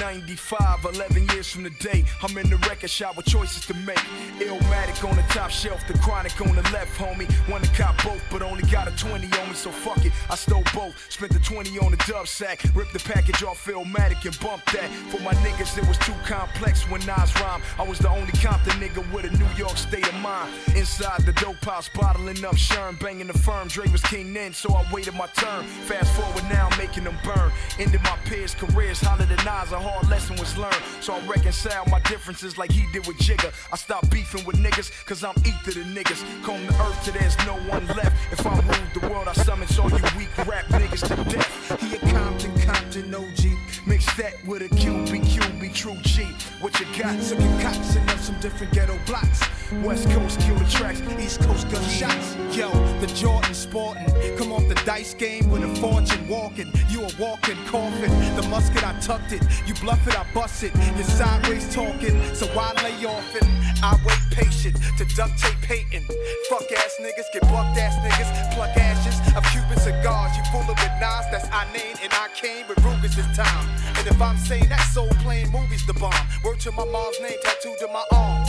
1995, 0.00 0.94
11 0.94 1.28
years 1.28 1.50
from 1.52 1.62
the 1.62 1.70
day. 1.70 2.04
I'm 2.22 2.36
in 2.38 2.48
the 2.48 2.56
record 2.68 2.88
shop 2.88 3.18
with 3.18 3.26
choices 3.26 3.66
to 3.66 3.74
make. 3.74 3.98
Illmatic 4.40 5.06
on 5.06 5.14
the 5.14 5.22
top 5.28 5.50
shelf, 5.50 5.86
the 5.86 5.98
chronic 5.98 6.40
on 6.40 6.56
the 6.56 6.62
left, 6.72 6.98
homie. 6.98 7.28
Wanna 7.50 7.66
cop 7.76 8.02
both, 8.02 8.22
but 8.30 8.40
only 8.40 8.62
got 8.70 8.88
a 8.88 8.96
20 8.96 9.26
on 9.38 9.48
me, 9.48 9.54
so 9.54 9.70
fuck 9.70 10.02
it. 10.06 10.12
I 10.30 10.36
stole 10.36 10.64
both, 10.72 10.94
spent 11.10 11.32
the 11.32 11.38
20 11.40 11.78
on 11.80 11.90
the 11.90 11.98
dub 12.08 12.26
sack. 12.26 12.64
Ripped 12.74 12.94
the 12.94 12.98
package 13.00 13.42
off 13.42 13.62
Illmatic 13.66 14.24
and 14.24 14.38
bumped 14.40 14.72
that. 14.72 14.88
For 15.10 15.20
my 15.20 15.34
niggas, 15.44 15.76
it 15.76 15.86
was 15.86 15.98
too 15.98 16.14
complex 16.24 16.88
when 16.88 17.04
Nas 17.04 17.34
rhyme. 17.38 17.60
I 17.78 17.82
was 17.82 17.98
the 17.98 18.08
only 18.08 18.32
Compton 18.40 18.80
nigga 18.80 19.04
with 19.12 19.26
a 19.26 19.36
New 19.36 19.52
York 19.56 19.76
state 19.76 20.08
of 20.08 20.14
mind. 20.20 20.50
Inside 20.76 21.26
the 21.26 21.32
dope 21.34 21.62
house, 21.62 21.90
bottling 21.90 22.42
up 22.44 22.54
Sherm, 22.54 22.98
banging 22.98 23.26
the 23.26 23.38
firm. 23.38 23.68
Dre 23.68 23.86
was 23.92 24.02
king 24.02 24.32
then, 24.32 24.54
so 24.54 24.72
I 24.72 24.90
waited 24.90 25.14
my 25.14 25.26
turn. 25.36 25.64
Fast 25.84 26.10
forward 26.14 26.44
now, 26.44 26.70
making 26.78 27.04
them 27.04 27.18
burn. 27.22 27.52
Ended 27.78 28.02
my 28.02 28.16
peers' 28.24 28.54
careers, 28.54 29.00
holler 29.00 29.26
than 29.26 29.44
Nas, 29.44 29.72
a 29.72 29.78
hard 29.90 30.08
lesson 30.08 30.36
was 30.36 30.56
learned. 30.56 30.82
So 31.00 31.14
I 31.14 31.20
reconcile 31.26 31.84
my 31.86 32.00
differences 32.00 32.58
like 32.58 32.70
he 32.70 32.86
did 32.92 33.06
with 33.06 33.18
Jigga. 33.18 33.52
I 33.72 33.76
stopped 33.76 34.10
beefing 34.10 34.44
with 34.44 34.56
niggas, 34.56 34.90
cause 35.06 35.24
I'm 35.24 35.34
ether 35.44 35.72
the 35.72 35.84
niggas. 35.84 36.22
Comb 36.44 36.64
the 36.66 36.74
earth 36.82 36.98
till 37.04 37.14
there's 37.14 37.36
no 37.46 37.54
one 37.68 37.86
left. 37.88 38.14
If 38.32 38.46
I 38.46 38.54
ruled 38.54 38.92
the 38.94 39.08
world, 39.08 39.28
I 39.28 39.32
summons 39.32 39.78
all 39.78 39.90
you 39.90 40.02
weak 40.16 40.30
rap 40.46 40.66
niggas 40.66 41.06
to 41.08 41.16
death. 41.30 41.80
He 41.80 41.96
a 41.96 41.98
Compton, 42.12 42.58
Compton 42.60 43.14
OG. 43.14 43.42
Mix 43.86 44.04
that 44.16 44.34
with 44.46 44.62
a 44.62 44.68
QB, 44.68 45.08
QB, 45.24 45.74
true 45.74 45.96
G. 46.02 46.24
What 46.60 46.78
you 46.78 46.86
got? 46.98 47.20
So 47.22 47.36
concoction 47.36 48.08
of 48.10 48.20
some 48.20 48.38
different 48.40 48.72
ghetto 48.72 48.98
blocks. 49.06 49.40
West 49.82 50.08
Coast 50.10 50.40
kill 50.40 50.56
the 50.56 50.68
tracks, 50.68 51.00
East 51.18 51.40
Coast 51.40 51.68
gunshots. 51.70 52.36
Yo, 52.56 52.70
the 53.00 53.06
Jordan 53.08 53.54
sporting. 53.54 54.06
Come 54.36 54.52
off 54.52 54.66
the 54.68 54.74
dice 54.84 55.14
game 55.14 55.48
with 55.48 55.62
a 55.62 55.74
fortune 55.76 56.28
walking. 56.28 56.72
You 56.88 57.02
a 57.02 57.10
walking 57.18 57.56
coffin. 57.66 58.10
The 58.36 58.46
musket, 58.50 58.86
I 58.86 58.98
tucked 59.00 59.32
it. 59.32 59.42
You 59.66 59.74
bluff 59.80 60.06
it, 60.06 60.18
I 60.18 60.24
bust 60.34 60.62
it. 60.62 60.72
You're 60.96 61.04
sideways 61.04 61.72
talking, 61.74 62.22
so 62.34 62.46
why 62.54 62.72
lay 62.84 63.04
off 63.06 63.34
it? 63.34 63.44
I 63.82 63.96
wait 64.04 64.20
patient 64.30 64.76
to 64.98 65.04
duct 65.16 65.38
tape 65.38 65.64
hating. 65.64 66.06
Fuck 66.48 66.70
ass 66.70 66.94
niggas, 67.00 67.28
get 67.32 67.42
bucked 67.42 67.78
ass 67.78 67.96
niggas. 68.04 68.54
Pluck 68.54 68.76
ashes 68.76 69.16
of 69.34 69.42
Cuban 69.50 69.78
cigars. 69.78 70.36
You 70.36 70.44
of 70.52 70.68
with 70.68 70.94
Nas, 71.00 71.26
that's 71.32 71.48
I 71.50 71.64
named 71.72 71.98
and 72.02 72.12
I 72.12 72.28
came 72.34 72.68
with 72.68 72.78
Rugas 72.78 73.16
this 73.16 73.30
time. 73.36 73.68
And 73.96 74.06
if 74.06 74.20
I'm 74.20 74.36
saying 74.36 74.68
that 74.68 74.84
soul 74.92 75.08
playing 75.24 75.50
movies 75.50 75.86
the 75.86 75.94
bomb, 75.94 76.12
word 76.44 76.60
to 76.60 76.72
my 76.72 76.84
mom's 76.84 77.18
name 77.20 77.38
tattooed 77.42 77.78
to 77.80 77.88
my 77.88 78.04
arm. 78.12 78.44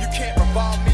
You 0.00 0.08
can't 0.16 0.36
revolve 0.38 0.80
me, 0.86 0.92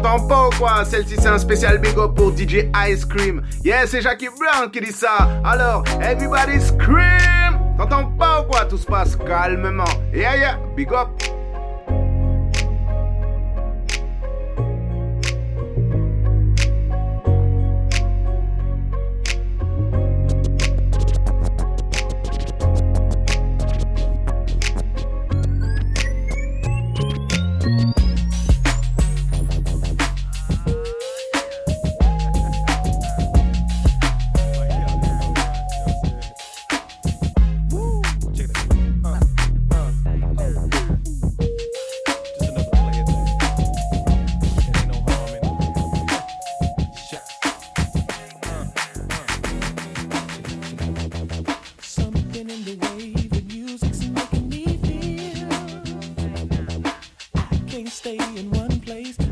t'entends 0.00 0.26
pas 0.26 0.48
ou 0.48 0.50
quoi? 0.58 0.84
Celle-ci 0.84 1.16
c'est 1.18 1.28
un 1.28 1.38
spécial 1.38 1.78
big 1.78 1.96
up 1.98 2.14
pour 2.14 2.36
DJ 2.36 2.68
Ice 2.88 3.04
Cream. 3.04 3.42
Yeah, 3.64 3.86
c'est 3.86 4.02
Jackie 4.02 4.28
Brown 4.28 4.70
qui 4.70 4.80
dit 4.80 4.92
ça. 4.92 5.28
Alors, 5.44 5.84
everybody 6.02 6.60
scream 6.60 7.58
T'entends 7.78 8.06
pas 8.18 8.40
ou 8.40 8.44
quoi? 8.44 8.64
Tout 8.64 8.78
se 8.78 8.86
passe 8.86 9.16
calmement. 9.16 9.84
Yeah, 10.12 10.36
yeah, 10.36 10.58
big 10.74 10.92
up 10.92 11.08
stay 58.06 58.38
in 58.38 58.50
one 58.52 58.80
place. 58.82 59.25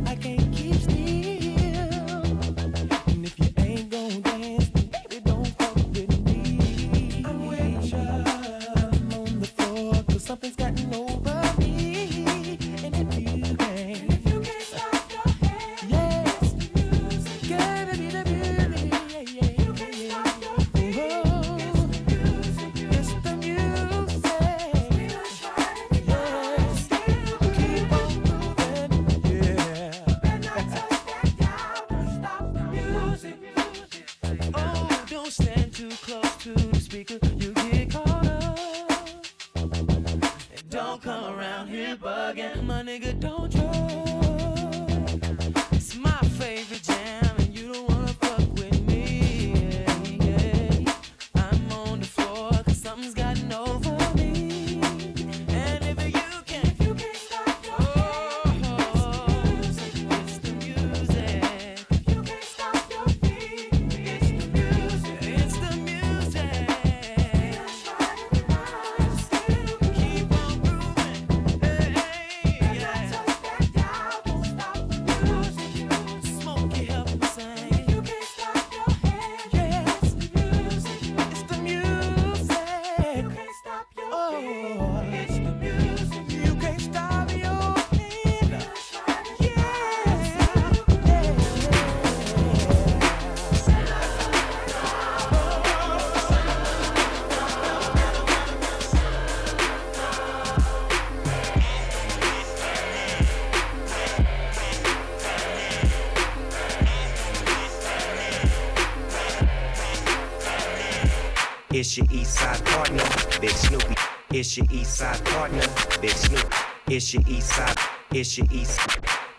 It's 111.76 111.98
your 111.98 112.06
east 112.12 112.34
side 112.34 112.64
partner, 112.66 113.02
Big 113.40 113.50
Snoopy. 113.50 113.96
It's 114.30 114.56
your 114.56 114.64
east 114.70 114.96
side 114.96 115.24
partner, 115.24 115.66
Big 116.00 116.12
Snoop. 116.12 116.54
It's 116.86 117.12
your 117.12 117.24
east 117.26 117.48
side. 117.48 117.76
It's 118.12 118.38
your 118.38 118.46
east. 118.52 118.80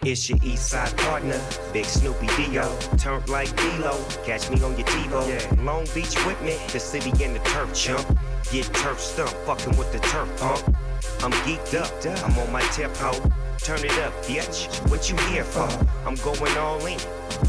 It's 0.01 0.29
your 0.29 0.38
east 0.43 0.67
side 0.67 0.97
partner, 0.97 1.39
Big 1.71 1.86
Snoopy 1.86 2.27
Dio. 2.36 2.77
Turned 2.97 3.29
like 3.29 3.55
D-Lo, 3.55 4.03
catch 4.25 4.49
me 4.49 4.61
on 4.63 4.77
your 4.77 4.86
TiVo. 4.86 5.63
Long 5.63 5.86
Beach 5.95 6.13
with 6.25 6.41
me, 6.41 6.57
the 6.73 6.79
city 6.81 7.11
and 7.23 7.38
the 7.38 7.39
turf 7.45 7.73
chump. 7.73 8.05
Get 8.51 8.65
turf 8.73 8.99
stump, 8.99 9.29
fucking 9.45 9.77
with 9.77 9.93
the 9.93 9.99
turf 9.99 10.27
pump. 10.38 10.77
I'm 11.23 11.31
geeked 11.47 11.73
up, 11.79 11.89
I'm 12.25 12.38
on 12.38 12.51
my 12.51 12.63
tip 12.73 12.93
hoe. 12.97 13.31
Turn 13.59 13.83
it 13.83 13.97
up, 13.99 14.13
bitch. 14.25 14.67
What 14.89 15.09
you 15.09 15.17
here 15.29 15.43
for? 15.43 15.67
I'm 16.07 16.15
going 16.15 16.57
all 16.57 16.85
in. 16.85 16.99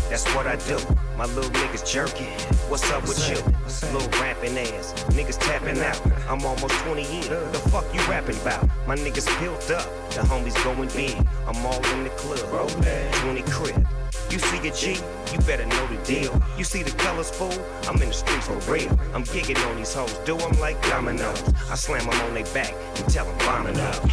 That's 0.09 0.27
what 0.35 0.47
I 0.47 0.57
do. 0.57 0.79
My 1.17 1.27
little 1.27 1.51
niggas 1.51 1.91
jerking. 1.91 2.27
What's 2.69 2.91
up 2.91 3.03
with 3.03 3.19
you? 3.29 3.37
Little 3.93 4.09
rapping 4.21 4.57
ass. 4.59 4.95
Niggas 5.11 5.39
tapping 5.39 5.79
out. 5.81 6.01
I'm 6.29 6.45
almost 6.45 6.75
20 6.85 7.03
in. 7.03 7.29
The 7.53 7.61
fuck 7.71 7.85
you 7.95 8.01
rapping 8.09 8.37
about? 8.37 8.69
My 8.87 8.97
niggas 8.97 9.29
built 9.41 9.71
up. 9.71 9.87
The 10.11 10.23
homies 10.23 10.57
going 10.65 10.89
big. 10.89 11.17
I'm 11.47 11.65
all 11.67 11.85
in 11.93 12.05
the 12.05 12.11
club. 12.11 12.71
20 13.23 13.43
crib. 13.43 13.87
You 14.31 14.39
see 14.39 14.69
a 14.69 14.73
G, 14.73 15.01
you 15.33 15.39
better 15.47 15.67
know 15.67 15.87
the 15.87 15.97
deal. 16.05 16.43
You 16.59 16.65
see 16.65 16.83
the 16.83 16.91
colors, 16.93 17.31
fool? 17.31 17.53
I'm 17.89 18.01
in 18.03 18.09
the 18.09 18.15
streets 18.15 18.49
for 18.49 18.59
real. 18.73 18.91
I'm 19.15 19.23
gigging 19.25 19.59
on 19.69 19.77
these 19.77 19.95
hoes, 19.95 20.13
do 20.25 20.37
'em 20.37 20.59
like 20.59 20.81
dominoes. 20.89 21.43
I 21.71 21.77
slam 21.77 22.09
'em 22.09 22.21
on 22.23 22.35
their 22.35 22.45
back 22.53 22.75
and 22.97 23.09
tell 23.09 23.27
'em 23.29 23.39
bombing 23.39 23.79
up. 23.79 24.05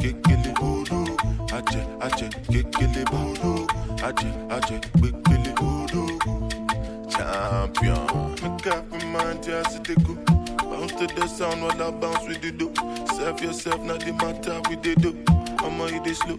Kekele, 0.00 0.52
Odogwu. 0.60 1.16
Aje, 1.52 1.86
aje, 2.00 2.28
kekele, 2.50 3.04
Odogwu. 3.12 3.66
Aje, 4.04 4.30
aje, 4.50 4.80
kekele, 5.00 5.52
Odogwu. 5.60 6.50
Champion. 7.10 8.34
Make 8.42 8.66
up 8.66 8.84
your 8.92 9.10
mind, 9.10 9.42
just 9.44 9.84
to 9.84 9.94
go. 9.96 10.14
Bounce 10.58 10.92
to 10.94 11.06
the 11.06 11.26
sound 11.28 11.62
while 11.62 11.82
I 11.82 11.90
bounce 11.92 12.26
with 12.28 12.42
the 12.42 12.50
do. 12.52 12.72
Serve 13.16 13.40
yourself, 13.42 13.80
not 13.82 14.00
the 14.00 14.12
matter 14.12 14.60
with 14.68 14.82
the 14.82 14.94
do. 14.96 15.16
I'ma 15.64 15.86
eat 15.88 16.04
this 16.04 16.18
slow. 16.18 16.38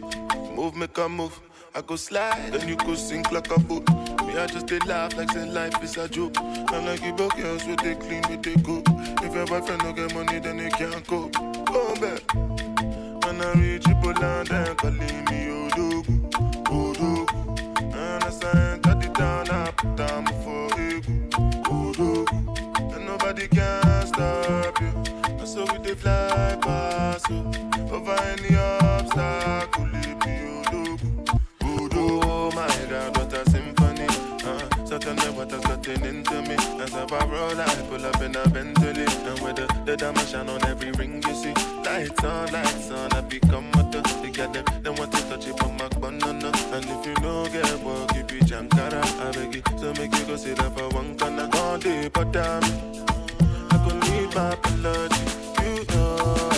Move, 0.56 0.76
make 0.76 0.97
a 0.97 1.08
move. 1.10 1.39
I 1.74 1.82
go 1.82 1.95
slide, 1.95 2.51
then 2.53 2.68
you 2.70 2.76
go 2.78 2.95
sink 2.95 3.32
like 3.32 3.49
a 3.56 3.60
boat. 3.60 3.88
Me, 4.26 4.38
I 4.38 4.47
just 4.47 4.68
they 4.68 4.80
laugh 4.80 5.16
like 5.18 5.32
say 5.32 5.45
life 5.49 5.82
is 5.84 5.97
a 5.97 6.08
joke. 6.08 6.38
And 6.39 6.86
like 6.86 7.03
you 7.03 7.14
broke 7.14 7.36
girls 7.38 7.66
with 7.66 7.80
they 7.82 7.95
clean, 7.95 8.24
with 8.30 8.43
they 8.43 8.56
go. 8.62 8.82
If 9.24 9.34
your 9.34 9.45
boyfriend 9.45 9.82
don't 9.82 9.95
get 9.95 10.14
money, 10.14 10.39
then 10.39 10.58
they 10.58 10.70
can't 10.70 11.06
cope. 11.08 11.34
Go 11.34 11.95
back. 11.95 12.22
Pull 14.01 14.24
on 14.24 14.45
them, 14.45 14.76
calling 14.76 14.99
me 14.99 15.39
Odogwu, 15.49 16.16
Odogwu. 16.66 17.93
And 17.95 18.24
I 18.24 18.30
sign, 18.30 18.80
cut 18.82 19.03
it 19.03 19.13
down, 19.16 19.49
I 19.49 19.72
put 19.72 19.95
down 19.95 20.26
for 20.43 20.70
Egu, 20.78 21.30
Odogwu. 21.63 22.95
And 22.95 23.05
nobody 23.07 23.47
can 23.47 24.05
stop 24.05 24.80
you. 24.80 24.91
And 25.39 25.47
so 25.47 25.66
we 25.72 25.80
they 25.80 25.95
fly 25.95 26.57
past 26.61 27.30
you. 27.30 27.41
Over 27.91 28.13
any 28.13 28.55
obstacle, 28.55 29.89
it 29.95 30.20
be 30.20 30.34
Odogwu, 30.51 30.64
what 35.46 35.52
has 35.52 35.78
gotten 35.78 36.06
into 36.06 36.41
me. 36.41 36.56
As 36.82 36.93
I 36.93 37.26
roll, 37.26 37.60
I 37.60 37.76
pull 37.89 38.06
up 38.06 38.22
in 38.22 38.36
a 38.36 38.50
Bentley. 38.50 39.06
And 39.06 39.39
with 39.41 39.56
the, 39.56 39.68
the 39.86 39.98
diamond 39.98 40.28
shine 40.28 40.50
on 40.50 40.64
every 40.66 40.91
ring 40.91 41.22
you 41.28 41.36
see. 41.36 41.54
Lights 41.84 42.24
on, 42.24 42.52
lights 42.52 42.91
on, 42.91 43.14
I 43.14 43.22
become 43.22 43.70
mother. 43.72 44.02
They 44.22 44.32
get 44.32 44.54
them, 44.54 44.66
they 44.82 44.89
want 44.89 45.12
to 45.12 45.22
touch 45.30 45.48
it 45.48 45.58
from 45.58 45.78
my 45.78 45.88
banana. 45.89 46.52
And 46.74 46.86
if 46.86 47.06
you 47.06 47.16
know 47.22 47.48
get 47.48 47.80
work, 47.84 48.16
you 48.16 48.24
be 48.24 48.39
jankara. 48.46 49.04
I 49.04 49.32
beg 49.32 49.56
you, 49.56 49.64
so 49.78 49.93
make 49.93 50.16
you 50.16 50.26
go 50.26 50.36
sit 50.36 50.60
up 50.60 50.78
for 50.78 50.89
one 50.89 51.18
corner. 51.18 51.50
All 51.54 51.78
day, 51.78 52.10
but 52.10 52.32
damn, 52.32 52.64
I 52.64 53.78
could 53.84 54.02
need 54.10 54.34
my 54.36 54.56
blood. 54.56 55.12
You 55.62 55.86
know 55.89 56.55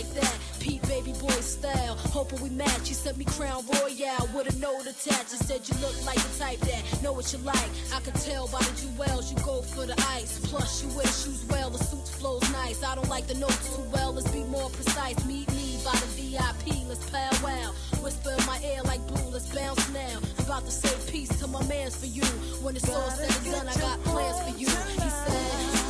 like 0.00 0.14
that. 0.14 0.38
Pete 0.60 0.82
baby 0.88 1.12
boy 1.12 1.40
style, 1.40 1.96
hoping 2.12 2.40
we 2.40 2.50
match. 2.50 2.88
You 2.88 2.94
sent 2.94 3.16
me 3.16 3.24
crown 3.24 3.64
royale 3.66 4.28
with 4.34 4.54
a 4.54 4.58
note 4.58 4.86
attached. 4.86 5.32
You 5.32 5.38
said 5.38 5.60
you 5.68 5.74
look 5.80 5.94
like 6.04 6.18
the 6.18 6.38
type 6.38 6.60
that 6.60 7.02
know 7.02 7.12
what 7.12 7.32
you 7.32 7.38
like. 7.38 7.70
I 7.94 8.00
could 8.00 8.14
tell 8.14 8.48
by 8.48 8.60
the 8.60 8.72
jewels, 8.80 9.32
you 9.32 9.38
go 9.44 9.62
for 9.62 9.86
the 9.86 9.94
ice. 10.08 10.38
Plus, 10.44 10.82
you 10.82 10.88
wear 10.96 11.06
shoes 11.06 11.44
well, 11.50 11.70
the 11.70 11.82
suit 11.82 12.06
flows 12.08 12.50
nice. 12.52 12.82
I 12.82 12.94
don't 12.94 13.08
like 13.08 13.26
the 13.26 13.34
notes 13.34 13.76
too 13.76 13.84
well, 13.92 14.12
let's 14.12 14.30
be 14.30 14.44
more 14.44 14.70
precise. 14.70 15.16
Meet 15.26 15.50
me 15.52 15.78
by 15.84 15.92
the 15.92 16.08
VIP, 16.16 16.88
let's 16.88 17.08
powwow. 17.10 17.72
Whisper 18.02 18.34
in 18.38 18.46
my 18.46 18.58
ear 18.64 18.82
like 18.84 19.06
blue, 19.06 19.30
let's 19.30 19.52
bounce 19.54 19.88
now. 19.92 20.18
I'm 20.38 20.44
about 20.44 20.64
to 20.64 20.72
say 20.72 20.94
peace 21.10 21.32
to 21.40 21.46
my 21.46 21.64
mans 21.66 21.96
for 21.96 22.06
you. 22.06 22.24
When 22.62 22.76
it's 22.76 22.88
all 22.88 23.10
said 23.10 23.30
and 23.36 23.52
done, 23.52 23.68
I 23.68 23.74
got 23.80 24.02
plans 24.04 24.38
for 24.40 24.58
you. 24.58 24.68
He 24.68 25.10
said. 25.10 25.89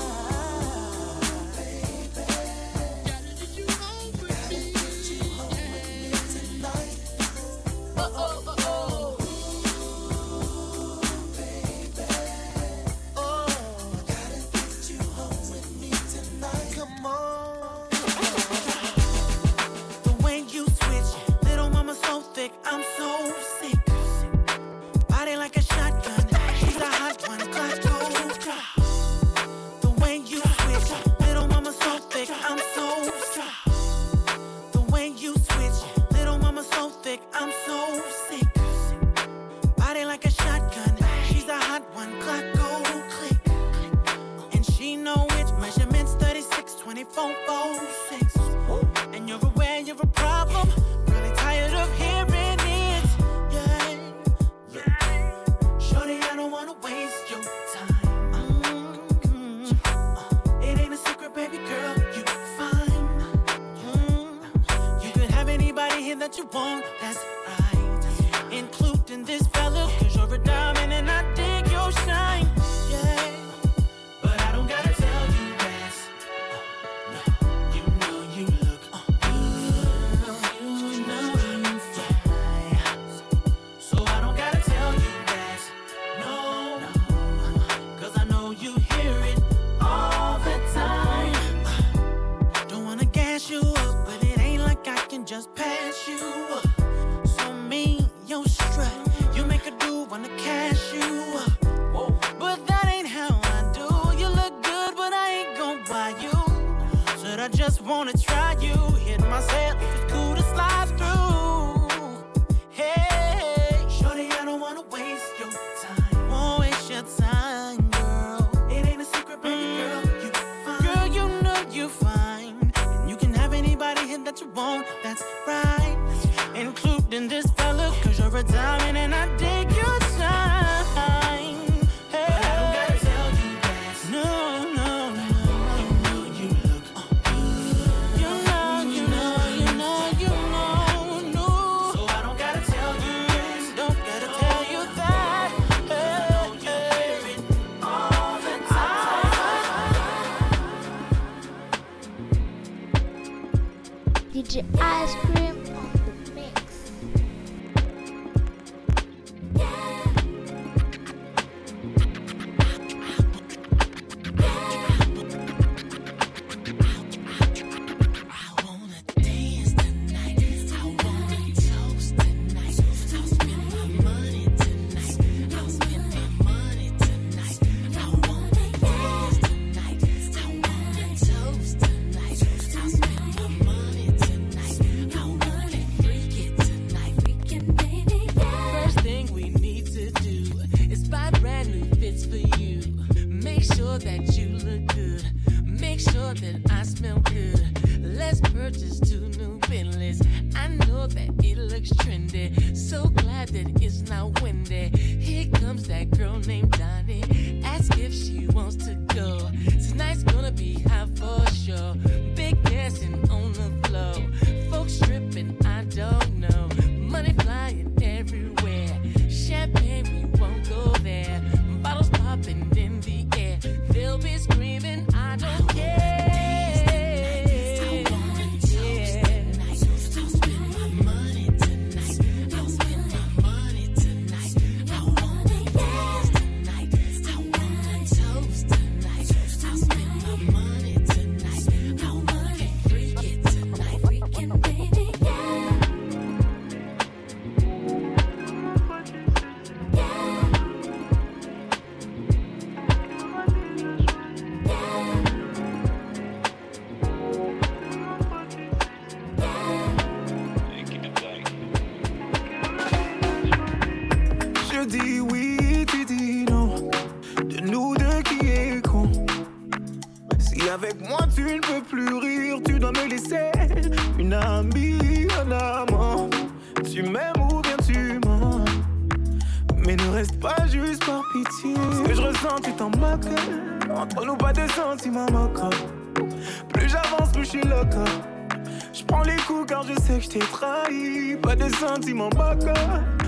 sentiment, 292.01 292.31
baka. 292.31 292.73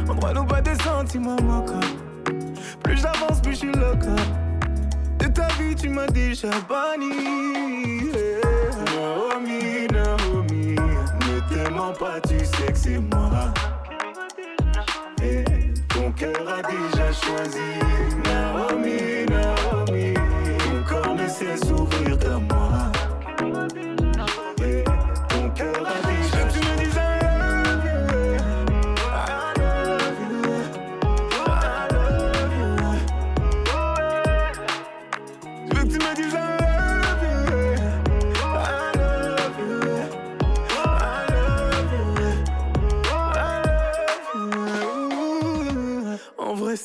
On 0.09 0.14
droit, 0.14 0.33
nous 0.33 0.45
pas 0.45 0.62
des 0.62 0.75
sentiments, 0.83 1.41
moka. 1.43 1.82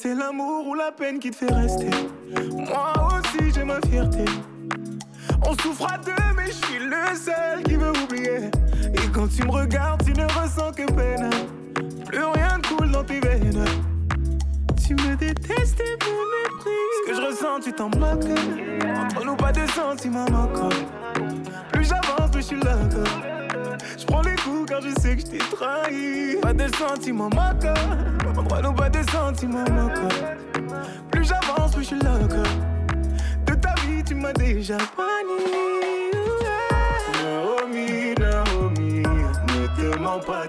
C'est 0.08 0.16
l'amour 0.16 0.66
ou 0.68 0.74
la 0.74 0.94
peine 0.94 1.20
qui 1.20 1.32
te 1.32 1.36
fait 1.36 1.54
rester. 1.54 1.90
Moi 2.56 2.94
aussi 3.12 3.52
j'ai 3.54 3.66
ma 3.66 3.78
fierté. 3.90 4.24
On 5.46 5.54
souffre 5.58 5.86
à 5.92 5.98
deux, 5.98 6.14
mais 6.38 6.46
je 6.46 6.66
suis 6.66 6.80
le 6.80 7.14
seul 7.14 7.62
qui 7.64 7.76
veut 7.76 7.92
oublier. 8.06 8.50
Et 8.94 9.12
quand 9.14 9.28
tu 9.28 9.44
me 9.44 9.52
regardes, 9.52 10.06
tu 10.06 10.14
ne 10.14 10.24
ressens 10.24 10.72
que 10.72 10.90
peine. 10.94 11.30
Plus 12.06 12.24
rien 12.24 12.58
ne 12.58 12.76
coule 12.76 12.90
dans 12.90 13.04
tes 13.04 13.20
veines. 13.20 13.66
Tu 14.88 14.94
me 14.94 15.18
détestes 15.18 15.82
et 15.82 16.06
me 16.06 16.46
méprises. 16.46 16.98
Ce 17.06 17.10
que 17.10 17.14
je 17.18 17.22
ressens, 17.28 17.60
tu 17.60 17.74
t'en 17.74 17.90
bloques. 17.90 18.32
Entre 19.04 19.26
nous, 19.26 19.36
pas 19.36 19.52
de 19.52 19.68
sentiments 19.72 20.32
manquants. 20.32 20.70
Plus 21.74 21.84
j'avance, 21.84 22.32
plus 22.32 22.42
je 22.44 22.48
suis 22.48 22.60
là. 22.62 22.78
encore 22.78 23.47
car 24.78 24.90
je 24.90 25.02
sais 25.02 25.16
que 25.16 25.22
je 25.22 25.26
t'ai 25.26 25.38
trahi. 25.38 26.38
Pas 26.42 26.54
de 26.54 26.68
sentiments, 26.76 27.30
maca. 27.30 27.74
Moi 28.50 28.62
non, 28.62 28.74
pas 28.74 28.90
de 28.90 29.00
sentiments, 29.10 29.66
maca. 29.70 30.36
Plus 31.12 31.26
j'avance, 31.26 31.72
plus 31.74 31.84
je 31.84 31.88
suis 31.88 31.96
loca. 31.96 32.44
De 33.46 33.54
ta 33.56 33.74
vie, 33.86 34.04
tu 34.04 34.16
m'as 34.16 34.34
déjà 34.34 34.78
banni. 34.78 35.44
Naomi, 37.24 38.14
Naomi, 38.20 39.02
ne 39.02 39.68
te 39.76 39.98
mens 40.00 40.20
pas, 40.20 40.48